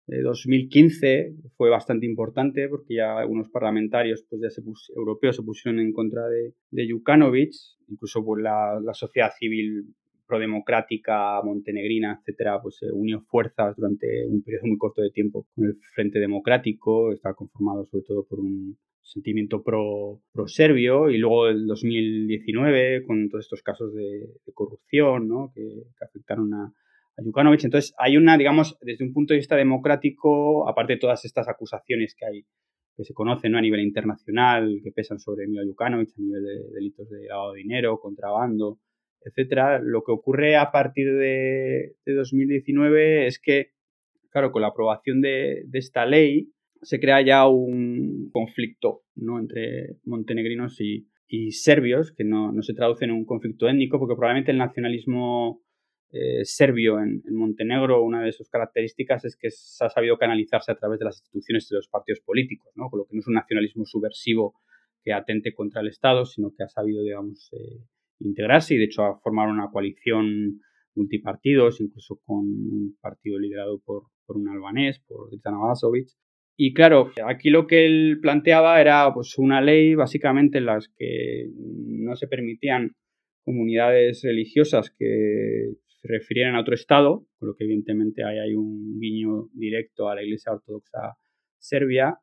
[0.08, 4.62] 2015 fue bastante importante porque ya algunos parlamentarios pues ya se
[4.96, 7.52] europeos se pusieron en contra de, de Jukanovic,
[7.88, 9.94] incluso pues, la, la, sociedad civil
[10.26, 15.64] prodemocrática montenegrina, etcétera, pues se unió fuerzas durante un periodo muy corto de tiempo con
[15.66, 18.76] el Frente Democrático, estaba conformado sobre todo por un
[19.08, 21.10] sentimiento pro, pro serbio.
[21.10, 25.52] Y luego el 2019 con todos estos casos de, corrupción ¿no?
[25.54, 26.72] que afectaron a
[27.18, 32.14] entonces, hay una, digamos, desde un punto de vista democrático, aparte de todas estas acusaciones
[32.16, 32.42] que hay,
[32.96, 37.08] que se conocen a nivel internacional, que pesan sobre Milo Jukanovic a nivel de delitos
[37.08, 38.78] de lavado de dinero, contrabando,
[39.20, 43.72] etcétera, lo que ocurre a partir de, 2019 es que,
[44.30, 46.52] claro, con la aprobación de, esta ley,
[46.82, 49.40] se crea ya un conflicto ¿no?
[49.40, 51.08] entre montenegrinos y,
[51.50, 55.60] serbios, que no, no, se traduce en un conflicto étnico, porque probablemente el nacionalismo
[56.10, 60.76] eh, serbio en, Montenegro, una de sus características es que se ha sabido canalizarse a
[60.76, 62.88] través de las instituciones de los partidos políticos, ¿no?
[62.88, 64.54] con lo que no es un nacionalismo subversivo
[65.04, 67.84] que atente contra el Estado, sino que ha sabido, digamos, eh,
[68.20, 70.60] integrarse y de hecho ha formado una coalición
[70.94, 76.08] multipartidos, incluso con un partido liderado por, un albanés, por Dritana Vasovic.
[76.56, 81.48] Y claro, aquí lo que él planteaba era pues, una ley básicamente en las que
[81.54, 82.96] no se permitían
[83.44, 85.70] comunidades religiosas que
[86.02, 90.22] refirieran a otro Estado, con lo que evidentemente hay, hay un guiño directo a la
[90.22, 91.16] Iglesia Ortodoxa
[91.58, 92.18] Serbia.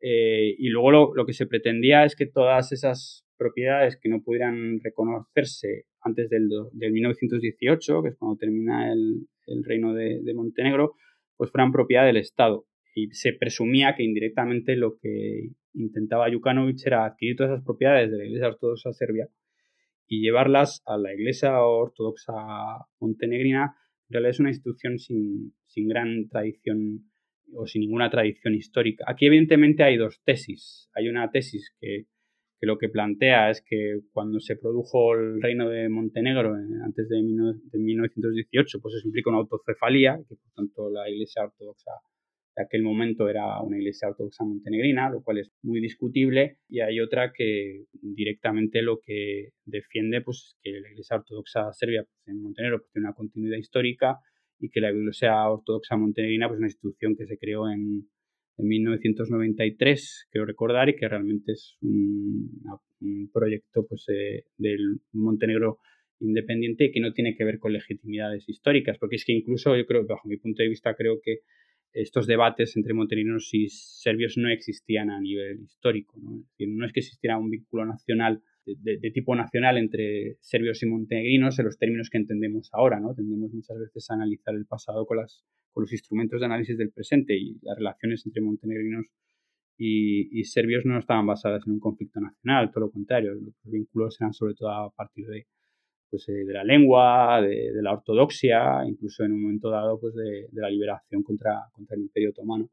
[0.00, 4.80] Eh, y luego lo, que se pretendía es que todas esas propiedades que no pudieran
[4.80, 9.26] reconocerse antes del, del 1918, que es cuando termina el,
[9.64, 10.94] reino de, Montenegro,
[11.36, 12.66] pues fueran propiedad del Estado.
[12.94, 18.18] Y se presumía que indirectamente lo que intentaba Jukanovic era adquirir todas esas propiedades de
[18.18, 19.28] la Iglesia Ortodoxa Serbia
[20.08, 22.32] y llevarlas a la Iglesia Ortodoxa
[23.00, 23.76] Montenegrina.
[24.08, 27.10] En realidad es una institución sin, sin gran tradición
[27.54, 29.04] o sin ninguna tradición histórica.
[29.06, 30.88] Aquí evidentemente hay dos tesis.
[30.94, 32.06] Hay una tesis que
[32.60, 37.22] que lo que plantea es que cuando se produjo el reino de Montenegro antes de,
[37.22, 41.92] 1918, pues eso implica una autocefalía, que por tanto la Iglesia Ortodoxa
[42.58, 46.98] de aquel momento era una Iglesia Ortodoxa montenegrina, lo cual es muy discutible, y hay
[46.98, 52.80] otra que directamente lo que defiende pues, que la Iglesia Ortodoxa serbia pues, en Montenegro
[52.80, 54.18] pues, tiene una continuidad histórica
[54.58, 58.08] y que la Iglesia Ortodoxa montenegrina pues, es una institución que se creó en
[58.58, 62.50] en 1993, quiero recordar, y que realmente es un,
[63.32, 65.78] proyecto pues, eh, del Montenegro
[66.18, 69.86] independiente y que no tiene que ver con legitimidades históricas, porque es que incluso yo
[69.86, 71.38] creo, bajo mi punto de vista, creo que
[71.92, 76.18] estos debates entre montenegrinos y serbios no existían a nivel histórico.
[76.20, 76.44] ¿no?
[76.58, 81.64] No es que existiera un vínculo nacional de, tipo nacional entre serbios y montenegrinos en
[81.64, 83.00] los términos que entendemos ahora.
[83.00, 83.14] ¿no?
[83.14, 85.44] Tendemos muchas veces a analizar el pasado con las
[85.80, 89.06] los instrumentos de análisis del presente y las relaciones entre montenegrinos
[89.76, 94.32] y, serbios no estaban basadas en un conflicto nacional, todo lo contrario, los vínculos eran
[94.32, 95.46] sobre todo a partir de,
[96.10, 100.48] pues, eh, de la lengua, de, la ortodoxia, incluso en un momento dado pues, de,
[100.52, 102.70] la liberación contra, contra el Imperio Otomano.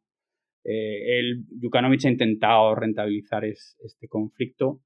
[0.64, 4.82] Eh, el Jukanovic ha intentado rentabilizar este conflicto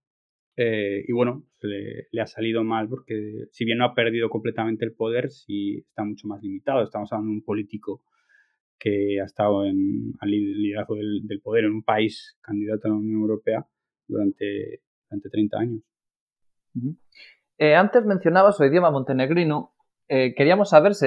[0.61, 4.83] eh, y bueno, le, le, ha salido mal porque si bien no ha perdido completamente
[4.83, 6.83] el poder, sí está mucho más limitado.
[6.83, 8.03] Estamos hablando de un político
[8.77, 13.21] que ha estado en, al liderazgo del, poder en un país candidato a la Unión
[13.21, 13.65] Europea
[14.05, 15.81] durante, durante 30 años.
[17.59, 19.73] Eh, antes mencionabas el idioma montenegrino.
[20.07, 21.05] Eh, queríamos saber si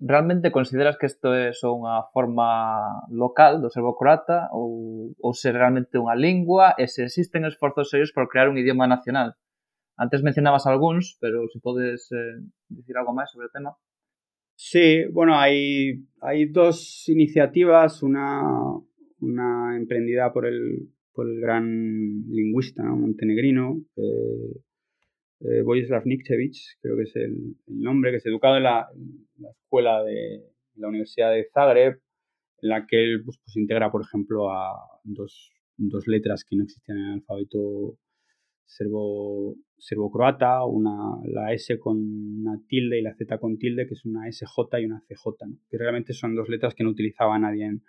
[0.00, 6.00] realmente consideras que isto é só unha forma local do serbo-croata ou, ou se realmente
[6.00, 9.36] unha lingua e se existen esforzos serios por crear un idioma nacional?
[10.00, 12.40] Antes mencionabas algúns, pero se podes eh,
[12.72, 13.76] dicir algo máis sobre o tema.
[14.56, 16.00] Sí, bueno, hay,
[16.48, 18.40] dos iniciativas, una,
[19.20, 21.68] una emprendida por el, gran
[22.32, 22.96] lingüista ¿no?
[22.96, 23.84] montenegrino,
[25.44, 28.88] eh, Vojislav Nikčević, creo que es el, nombre, que es educado en la,
[29.50, 30.44] escuela de
[30.76, 32.00] la Universidad de Zagreb,
[32.60, 34.48] en la que él pues, pues integra, por ejemplo,
[35.04, 37.98] dos, dos, letras que no existían en el alfabeto
[38.64, 44.04] serbo, serbo-croata, una, la S con una tilde y la Z con tilde, que es
[44.04, 45.26] una SJ y una CJ,
[45.68, 47.82] que realmente son dos letras que no utilizaba nadie en,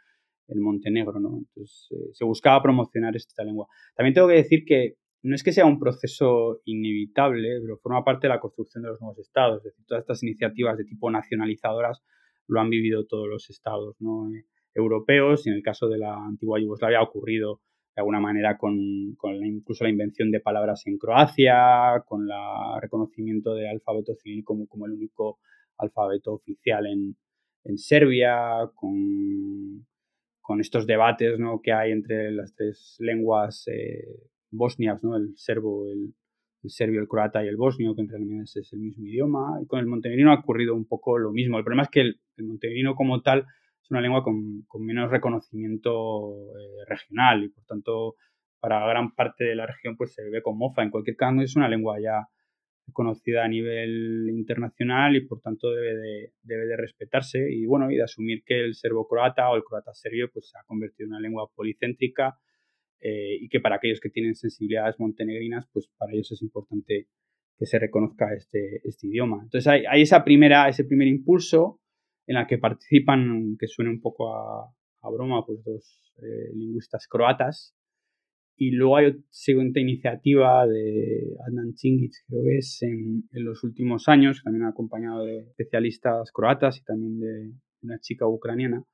[0.48, 1.20] en Montenegro.
[1.20, 1.38] ¿no?
[1.38, 3.68] Entonces, eh, se buscaba promocionar esta lengua.
[3.96, 8.28] También tengo que decir que no es que sea un proceso inevitable, pero forma parte
[8.28, 9.60] de la construcción de los nuevos estados.
[9.60, 12.04] Es decir, todas estas iniciativas de tipo nacionalizadoras
[12.48, 16.60] lo han vivido todos los estados eh, europeos y en el caso de la antigua
[16.60, 17.62] Yugoslavia ha ocurrido
[17.96, 23.68] de alguna manera con, incluso la invención de palabras en Croacia, con el reconocimiento del
[23.68, 25.40] alfabeto civil como, el único
[25.78, 29.86] alfabeto oficial en, Serbia, con,
[30.42, 31.62] con, estos debates ¿no?
[31.62, 34.04] que hay entre las tres lenguas eh,
[34.54, 35.04] bosnias.
[35.04, 36.13] El serbo, el,
[36.70, 39.60] serbio, el croata y el bosnio, que en realidad es, el mismo idioma.
[39.62, 41.58] Y con el montenegrino ha ocurrido un poco lo mismo.
[41.58, 43.46] El problema es que el, montenegrino como tal
[43.82, 48.16] es una lengua con, menos reconocimiento eh, regional y por tanto
[48.60, 50.84] para gran parte de la región pues se ve con mofa.
[50.84, 52.28] En cualquier caso es una lengua ya
[52.92, 57.96] conocida a nivel internacional y por tanto debe de, debe de respetarse y bueno y
[57.96, 61.13] de asumir que el serbo croata o el croata serbio pues se ha convertido en
[61.13, 62.38] una lengua policéntrica
[63.06, 67.10] eh, y que para aquellos que tienen sensibilidades montenegrinas, pues para ellos es importante
[67.60, 69.42] que se reconozca este, este idioma.
[69.44, 71.82] Entonces hay, hay, esa primera, ese primer impulso
[72.28, 77.06] en la que participan, que suena un poco a, a broma, pues dos eh, lingüistas
[77.10, 77.76] croatas.
[78.56, 84.08] Y luego hay segunda iniciativa de Adnan Chingic, creo que es en, en, los últimos
[84.08, 87.51] años, también acompañado de especialistas croatas y también de
[87.82, 88.86] una chica ucraniana,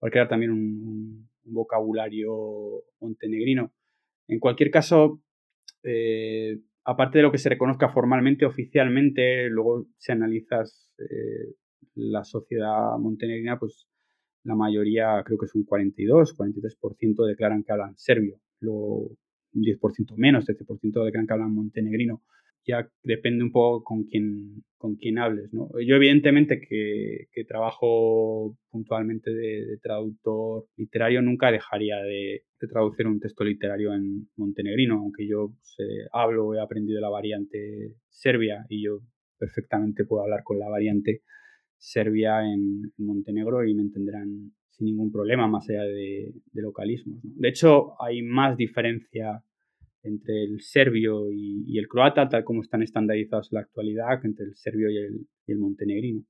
[0.00, 3.72] para crear también un un vocabulario montenegrino.
[4.28, 5.20] En cualquier caso,
[5.82, 11.54] eh, aparte de lo que se reconozca formalmente, oficialmente, luego si analizas eh,
[11.94, 13.86] la sociedad montenegrina, pues
[14.44, 19.16] la mayoría, creo que es un 42, 43% declaran que hablan serbio, luego
[19.54, 22.22] un 10% menos, 13% declaran que hablan montenegrino
[22.66, 25.68] ya depende un poco con quién, con quién hables, ¿no?
[25.86, 33.20] Yo evidentemente que, que trabajo puntualmente de, traductor literario nunca dejaría de, de, traducir un
[33.20, 38.84] texto literario en montenegrino, aunque yo pues, eh, hablo, he aprendido la variante serbia y
[38.84, 39.00] yo
[39.38, 41.22] perfectamente puedo hablar con la variante
[41.84, 47.20] Serbia en, Montenegro y me entenderán sin ningún problema, más allá de, localismos.
[47.22, 49.42] De hecho, hay más diferencia
[50.04, 54.54] entre el serbio y, el croata, tal como están estandarizados en la actualidad, entre el
[54.54, 56.22] serbio y el, montenegrino.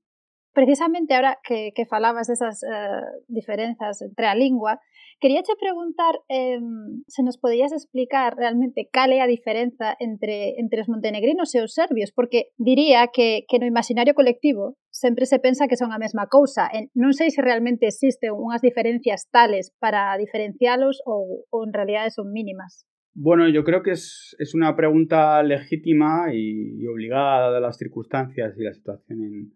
[0.53, 4.79] Precisamente ahora que, que falabas desas uh, diferenzas entre a lingua,
[5.19, 6.59] quería te preguntar eh,
[7.07, 11.73] se nos podías explicar realmente cal é a diferenza entre, entre os montenegrinos e os
[11.73, 16.27] serbios, porque diría que, que no imaginario colectivo sempre se pensa que son a mesma
[16.31, 16.71] cousa.
[16.71, 22.15] E non sei se realmente existen unhas diferencias tales para diferencialos ou, ou en realidade
[22.15, 22.87] son mínimas.
[23.17, 28.63] Bueno, yo creo que es, es una pregunta legítima y, obligada dadas las circunstancias y
[28.63, 29.53] la situación en,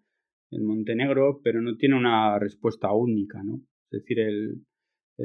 [0.51, 3.62] en Montenegro, pero no tiene una respuesta única, ¿no?
[3.91, 4.64] Es decir, el,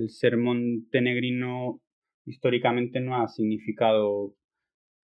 [0.09, 1.81] ser montenegrino
[2.27, 4.35] históricamente no ha significado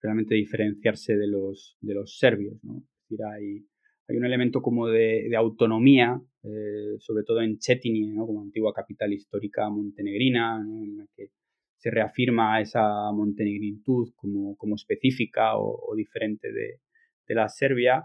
[0.03, 2.79] realmente diferenciarse de los, de los serbios, ¿no?
[2.79, 3.65] Es decir, hay,
[4.09, 8.27] hay un elemento como de, autonomía, eh, sobre todo en Chetini, ¿no?
[8.27, 11.29] como antigua capital histórica montenegrina, en la que
[11.81, 16.81] se reafirma esa montenegritud como, como específica o, diferente de,
[17.27, 18.05] de, la Serbia.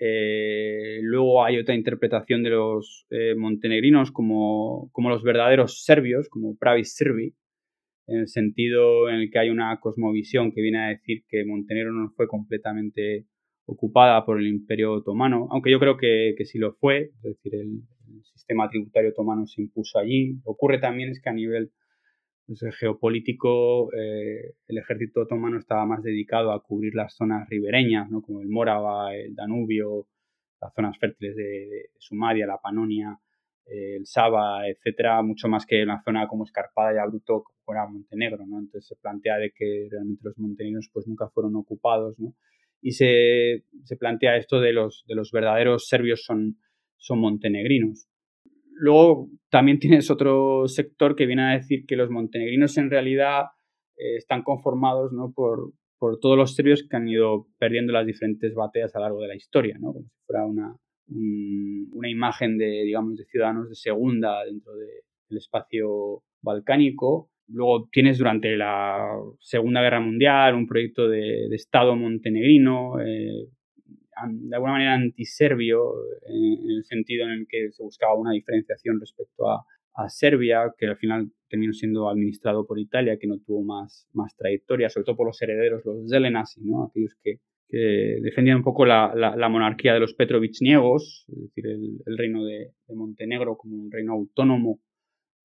[0.00, 6.56] Eh, luego hay otra interpretación de los eh, montenegrinos como, como, los verdaderos serbios, como
[6.58, 7.36] pravi serbi,
[8.08, 11.92] en el sentido en el que hay una cosmovisión que viene a decir que Montenegro
[11.92, 13.26] no fue completamente
[13.66, 17.54] ocupada por el Imperio Otomano, aunque yo creo que, que sí lo fue, es decir,
[17.54, 17.80] el,
[18.12, 20.40] el sistema tributario otomano se impuso allí.
[20.44, 21.70] Ocurre también es que a nivel
[22.46, 28.22] pues, geopolítico, eh, el ejército otomano estaba más dedicado a cubrir las zonas ribereñas, ¿no?
[28.22, 30.06] como el Mórava, el Danubio,
[30.60, 33.18] las zonas fértiles de, Sumaria, la Panonia,
[33.66, 37.86] eh, el Saba, etcétera, mucho más que la zona como escarpada y abrupto como era
[37.86, 38.58] Montenegro, ¿no?
[38.58, 42.34] Entonces se plantea de que realmente los montenegros pues nunca fueron ocupados, ¿no?
[42.82, 46.58] Y se, se plantea esto de los, de los verdaderos serbios son,
[46.98, 48.06] son montenegrinos.
[48.74, 53.44] Luego también tienes otro sector que viene a decir que los montenegrinos en realidad
[53.96, 55.32] eh, están conformados ¿no?
[55.34, 59.20] por, por, todos los serbios que han ido perdiendo las diferentes batallas a lo largo
[59.22, 59.92] de la historia, ¿no?
[59.92, 60.76] como si fuera una,
[61.92, 67.30] una imagen de, digamos, de ciudadanos de segunda dentro del espacio balcánico.
[67.48, 69.06] Luego tienes durante la
[69.40, 73.48] Segunda Guerra Mundial un proyecto de, de Estado montenegrino, eh,
[74.28, 75.94] de alguna manera antiserbio,
[76.26, 79.64] en, el sentido en el que se buscaba una diferenciación respecto a,
[80.08, 84.90] Serbia, que al final terminó siendo administrado por Italia, que no tuvo más, más trayectoria,
[84.90, 86.86] sobre todo por los herederos, los Zelenasi, ¿no?
[86.86, 87.38] aquellos que,
[87.70, 93.76] defendían un poco la, monarquía de los Petrovich-niegos, es decir, el, reino de, Montenegro como
[93.76, 94.80] un reino autónomo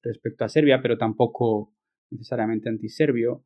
[0.02, 1.74] respecto a Serbia, pero tampoco
[2.10, 3.44] necesariamente antiserbio.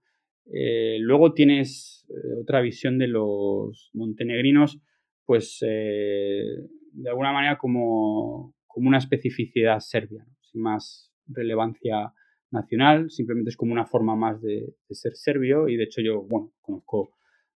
[0.53, 4.81] Eh, luego tienes eh, otra visión de los montenegrinos
[5.25, 6.43] pues eh,
[6.91, 12.13] de alguna manera como, como una especificidad serbia, sin más relevancia
[12.51, 16.53] nacional, simplemente es como una forma más de, ser serbio y de hecho yo, bueno,
[16.61, 17.15] conozco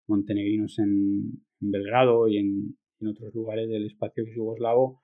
[0.09, 5.03] montenegrinos en, Belgrado y en, otros lugares del espacio yugoslavo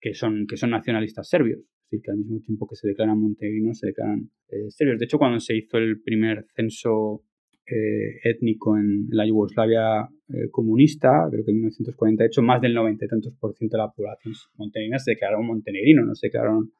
[0.00, 3.20] que son, que son nacionalistas serbios, es decir, que al mismo tiempo que se declaran
[3.20, 4.98] montenegrinos se declaran eh, serbios.
[4.98, 7.24] De hecho, cuando se hizo el primer censo
[7.66, 13.08] eh, étnico en la Yugoslavia eh, comunista, creo que en 1948, más del 90 y
[13.08, 16.70] tantos por ciento de la población montenegrina se declararon montenegrinos, no se declararon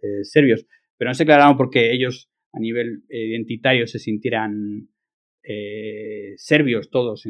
[0.00, 0.66] eh, serbios,
[0.96, 4.88] pero no se declararon porque ellos a nivel identitario se sintieran
[6.36, 7.24] serbios todos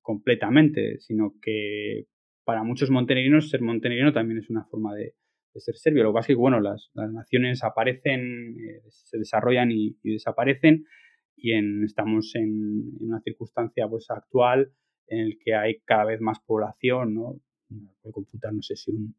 [0.00, 2.06] completamente, sino que
[2.44, 5.14] para muchos montenegrinos ser montenegrino también es una forma de,
[5.54, 6.02] ser serbio.
[6.02, 8.56] Lo que pasa es que bueno, las, naciones aparecen,
[8.88, 10.86] se desarrollan y, desaparecen
[11.36, 14.72] y en, estamos en, una circunstancia pues, actual
[15.08, 17.40] en el que hay cada vez más población, ¿no?
[18.02, 19.14] Puede computar, no sé si un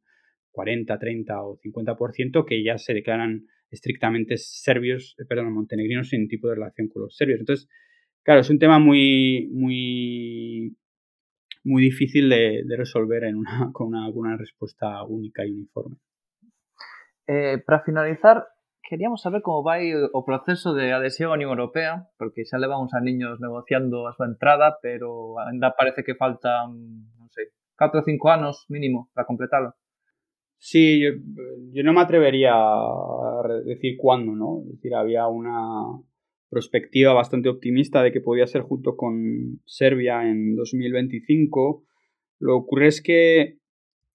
[0.51, 6.47] 40, 30 o 50% que ya se declaran estrictamente serbios, eh, perdón, montenegrinos sin tipo
[6.47, 7.39] de relación con los serbios.
[7.39, 7.69] Entonces,
[8.23, 10.75] claro, es un tema muy, muy,
[11.63, 15.97] muy difícil de, resolver en una, con una, respuesta única y uniforme.
[17.27, 18.43] Eh, para finalizar,
[18.89, 22.97] queríamos saber como vai o proceso de adhesión á Unión Europea, porque xa levan uns
[22.97, 26.73] aniños negociando a súa entrada, pero ainda parece que faltan,
[27.13, 29.77] non sei, 4 ou 5 anos mínimo para completalo.
[30.57, 31.15] Sí, yo,
[31.71, 34.65] yo no me atrevería a decir cuándo, ¿no?
[34.65, 36.01] Es decir, había una
[36.49, 41.85] perspectiva bastante optimista de que podía ser junto con Serbia en 2025.
[42.39, 43.59] Lo que ocurre es que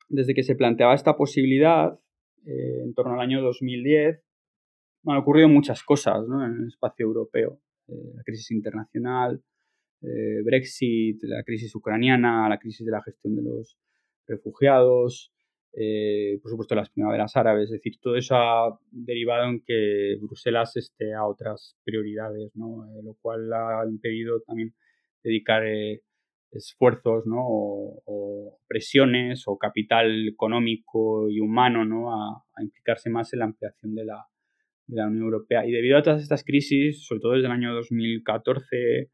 [0.08, 1.98] desde que se planteaba esta posibilidad,
[2.44, 4.20] eh, en torno al año 2010,
[5.06, 7.60] han ocurrido muchas cosas en el espacio europeo.
[7.88, 9.42] Eh, la crisis internacional,
[10.02, 13.78] eh, Brexit, la crisis ucraniana, la crisis de la gestión de los
[14.26, 15.32] refugiados,
[15.72, 20.76] eh, por supuesto las primaveras árabes, es decir, todo eso ha derivado en que Bruselas
[20.76, 22.86] esté a otras prioridades, ¿no?
[23.02, 24.74] Lo cual ha impedido también
[25.22, 25.64] dedicar
[26.56, 27.38] esfuerzos ¿no?
[27.40, 32.12] o, presiones o capital económico y humano ¿no?
[32.12, 34.26] a, implicarse más en la ampliación de la,
[34.86, 35.66] de la Unión Europea.
[35.66, 39.10] Y debido a todas estas crisis, sobre todo desde el año 2014,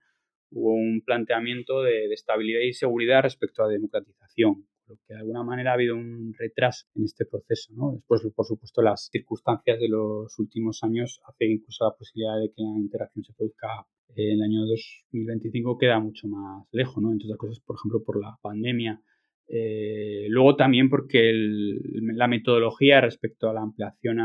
[0.53, 4.67] hubo un planteamiento de, estabilidad y seguridad respecto a democratización
[5.07, 7.73] que de alguna manera ha habido un retraso en este proceso.
[7.75, 7.93] ¿no?
[7.93, 12.63] Después, por supuesto, las circunstancias de los últimos años hacen incluso la posibilidad de que
[12.63, 13.69] la interacción se produzca
[14.17, 17.13] en el año 2025 queda mucho más lejos, ¿no?
[17.13, 19.01] Entre otras cosas, por ejemplo, por la pandemia.
[19.47, 24.19] Eh, luego también porque la metodología respecto a la ampliación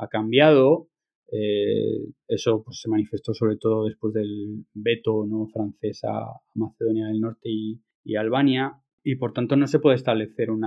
[0.00, 0.88] ha, cambiado.
[1.32, 5.46] Eh, eso pues, se manifestó sobre todo después del veto ¿no?
[5.46, 10.50] francés a Macedonia del Norte y, y Albania y por tanto no se puede establecer
[10.50, 10.66] una,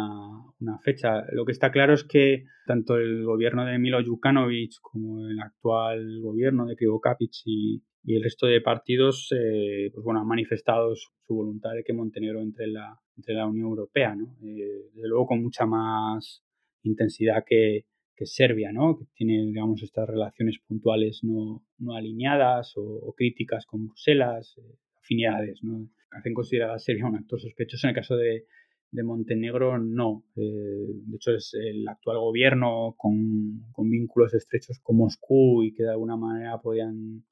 [0.83, 1.23] fecha.
[1.31, 3.99] Lo que está claro es que tanto el gobierno de Milo
[4.81, 10.19] como el actual gobierno de Krivo Kapic y, el resto de partidos eh, pues bueno,
[10.19, 14.13] han manifestado su, voluntad de que Montenegro entre en la, entre la Unión Europea.
[14.13, 14.35] ¿no?
[14.43, 16.43] Eh, desde luego con mucha más
[16.81, 17.85] intensidad que,
[18.25, 18.97] Serbia, ¿no?
[18.97, 21.63] que tiene digamos, estas relaciones puntuales no,
[21.95, 25.63] alineadas o, críticas con Bruselas, eh, afinidades.
[25.63, 25.89] ¿no?
[26.11, 27.87] hacen considerar a Serbia un actor sospechoso.
[27.87, 28.45] En el caso de,
[29.03, 30.23] Montenegro, no.
[30.35, 35.81] Eh, de hecho, es el actual gobierno con, con, vínculos estrechos con Moscú y que
[35.81, 37.23] de alguna manera podían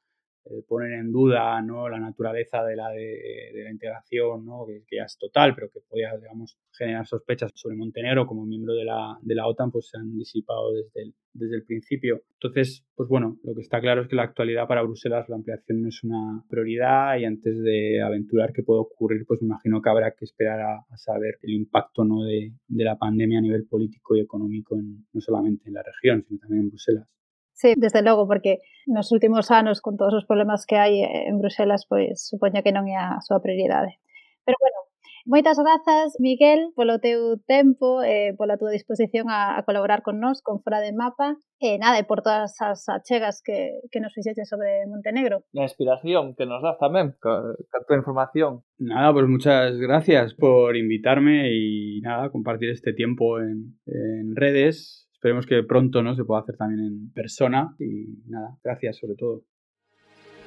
[0.46, 1.88] eh, poner en duda ¿no?
[1.88, 4.66] la naturaleza de la, de, la integración, ¿no?
[4.66, 8.86] que, ya es total, pero que podía digamos, generar sospechas sobre Montenegro como miembro de
[8.86, 12.24] la, de la OTAN, pues se han disipado desde el, desde el principio.
[12.34, 15.84] Entonces, pues bueno, lo que está claro es que la actualidad para Bruselas, la ampliación
[15.84, 19.90] no es una prioridad y antes de aventurar qué puede ocurrir, pues me imagino que
[19.92, 22.24] habrá que esperar a, saber el impacto ¿no?
[22.24, 26.24] de, de, la pandemia a nivel político y económico, en, no solamente en la región,
[26.28, 27.21] sino también en Bruselas.
[27.62, 28.58] Sí, desde logo, porque
[28.88, 32.90] nos últimos anos, con todos os problemas que hai en Bruselas, pois supoño que non
[32.90, 34.02] é a súa prioridade.
[34.42, 34.90] Pero bueno,
[35.30, 40.42] moitas grazas, Miguel, polo teu tempo e pola túa disposición a, a colaborar con nós,
[40.42, 44.42] con Fora de Mapa, e nada, e por todas as achegas que, que nos fixeche
[44.42, 45.46] sobre Montenegro.
[45.54, 48.66] La inspiración que nos das tamén, con, con tu información.
[48.82, 55.46] Nada, pues muchas gracias por invitarme y nada, compartir este tiempo en, en redes Esperemos
[55.46, 56.16] que pronto ¿no?
[56.16, 57.76] se pueda hacer también en persona.
[57.78, 59.44] Y nada, gracias sobre todo.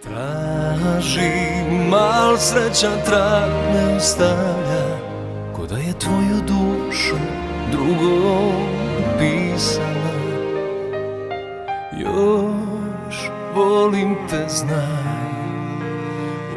[0.03, 4.87] Tražim, mal sreća trag ne ostavlja
[5.53, 7.17] Ko da je tvoju dušu
[7.73, 8.53] drugo
[9.19, 10.15] pisala
[12.01, 15.35] Još volim te znaj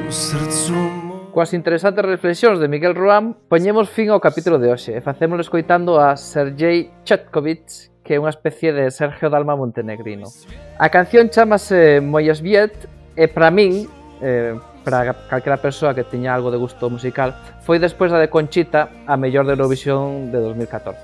[0.08, 1.08] u srcu
[1.38, 6.00] Coas interesantes reflexións de Miguel Ruam, poñemos fin ao capítulo de hoxe e facémoslo escoitando
[6.02, 10.32] a Sergei Chetkovich, que é unha especie de Sergio Dalma Montenegrino.
[10.80, 12.88] A canción chamase Moyes Viet
[13.20, 13.84] e para min,
[14.24, 14.56] eh,
[14.88, 17.36] para calquera persoa que teña algo de gusto musical,
[17.68, 20.96] foi despois da de Conchita a mellor de Eurovisión de 2014.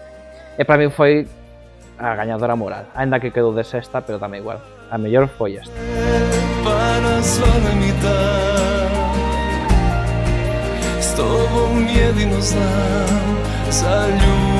[0.55, 1.27] E para min foi
[1.99, 4.63] a gañadora moral, aínda que quedou de sexta, pero tamén igual.
[4.87, 5.75] A mellor foi esta.
[6.63, 7.19] Para
[11.03, 13.37] с тобом едино знам
[13.69, 14.52] за любов.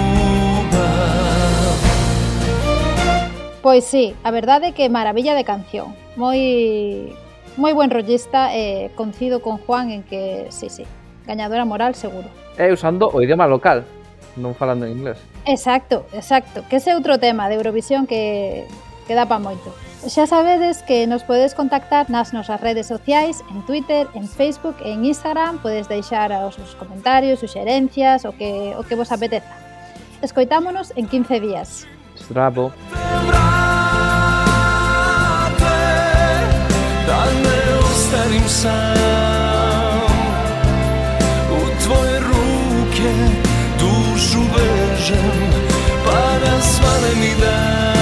[3.64, 5.95] Pois sí, a verdade é que maravilla de canción.
[6.20, 7.16] Moi
[7.55, 10.84] moi buen rollista e eh, concido con Juan en que, sí, sí,
[11.24, 12.28] gañadora moral seguro.
[12.59, 13.88] E usando o idioma local,
[14.36, 15.16] non falando en inglés.
[15.47, 18.68] Exacto, exacto, que ese é outro tema de Eurovisión que,
[19.07, 19.72] que dá pa moito.
[20.03, 24.91] Xa sabedes que nos podedes contactar nas nosas redes sociais, en Twitter, en Facebook e
[24.91, 29.55] en Instagram, podes deixar os vos comentarios, suxerencias, o que, o que vos apeteza.
[30.20, 31.88] Escoitámonos en 15 días.
[32.20, 32.72] Zdravo!
[37.07, 40.03] Da ne ostarim sam
[41.51, 43.14] U tvoje ruke
[43.80, 45.51] dušu vežem
[46.05, 47.93] Pa da svane mi dan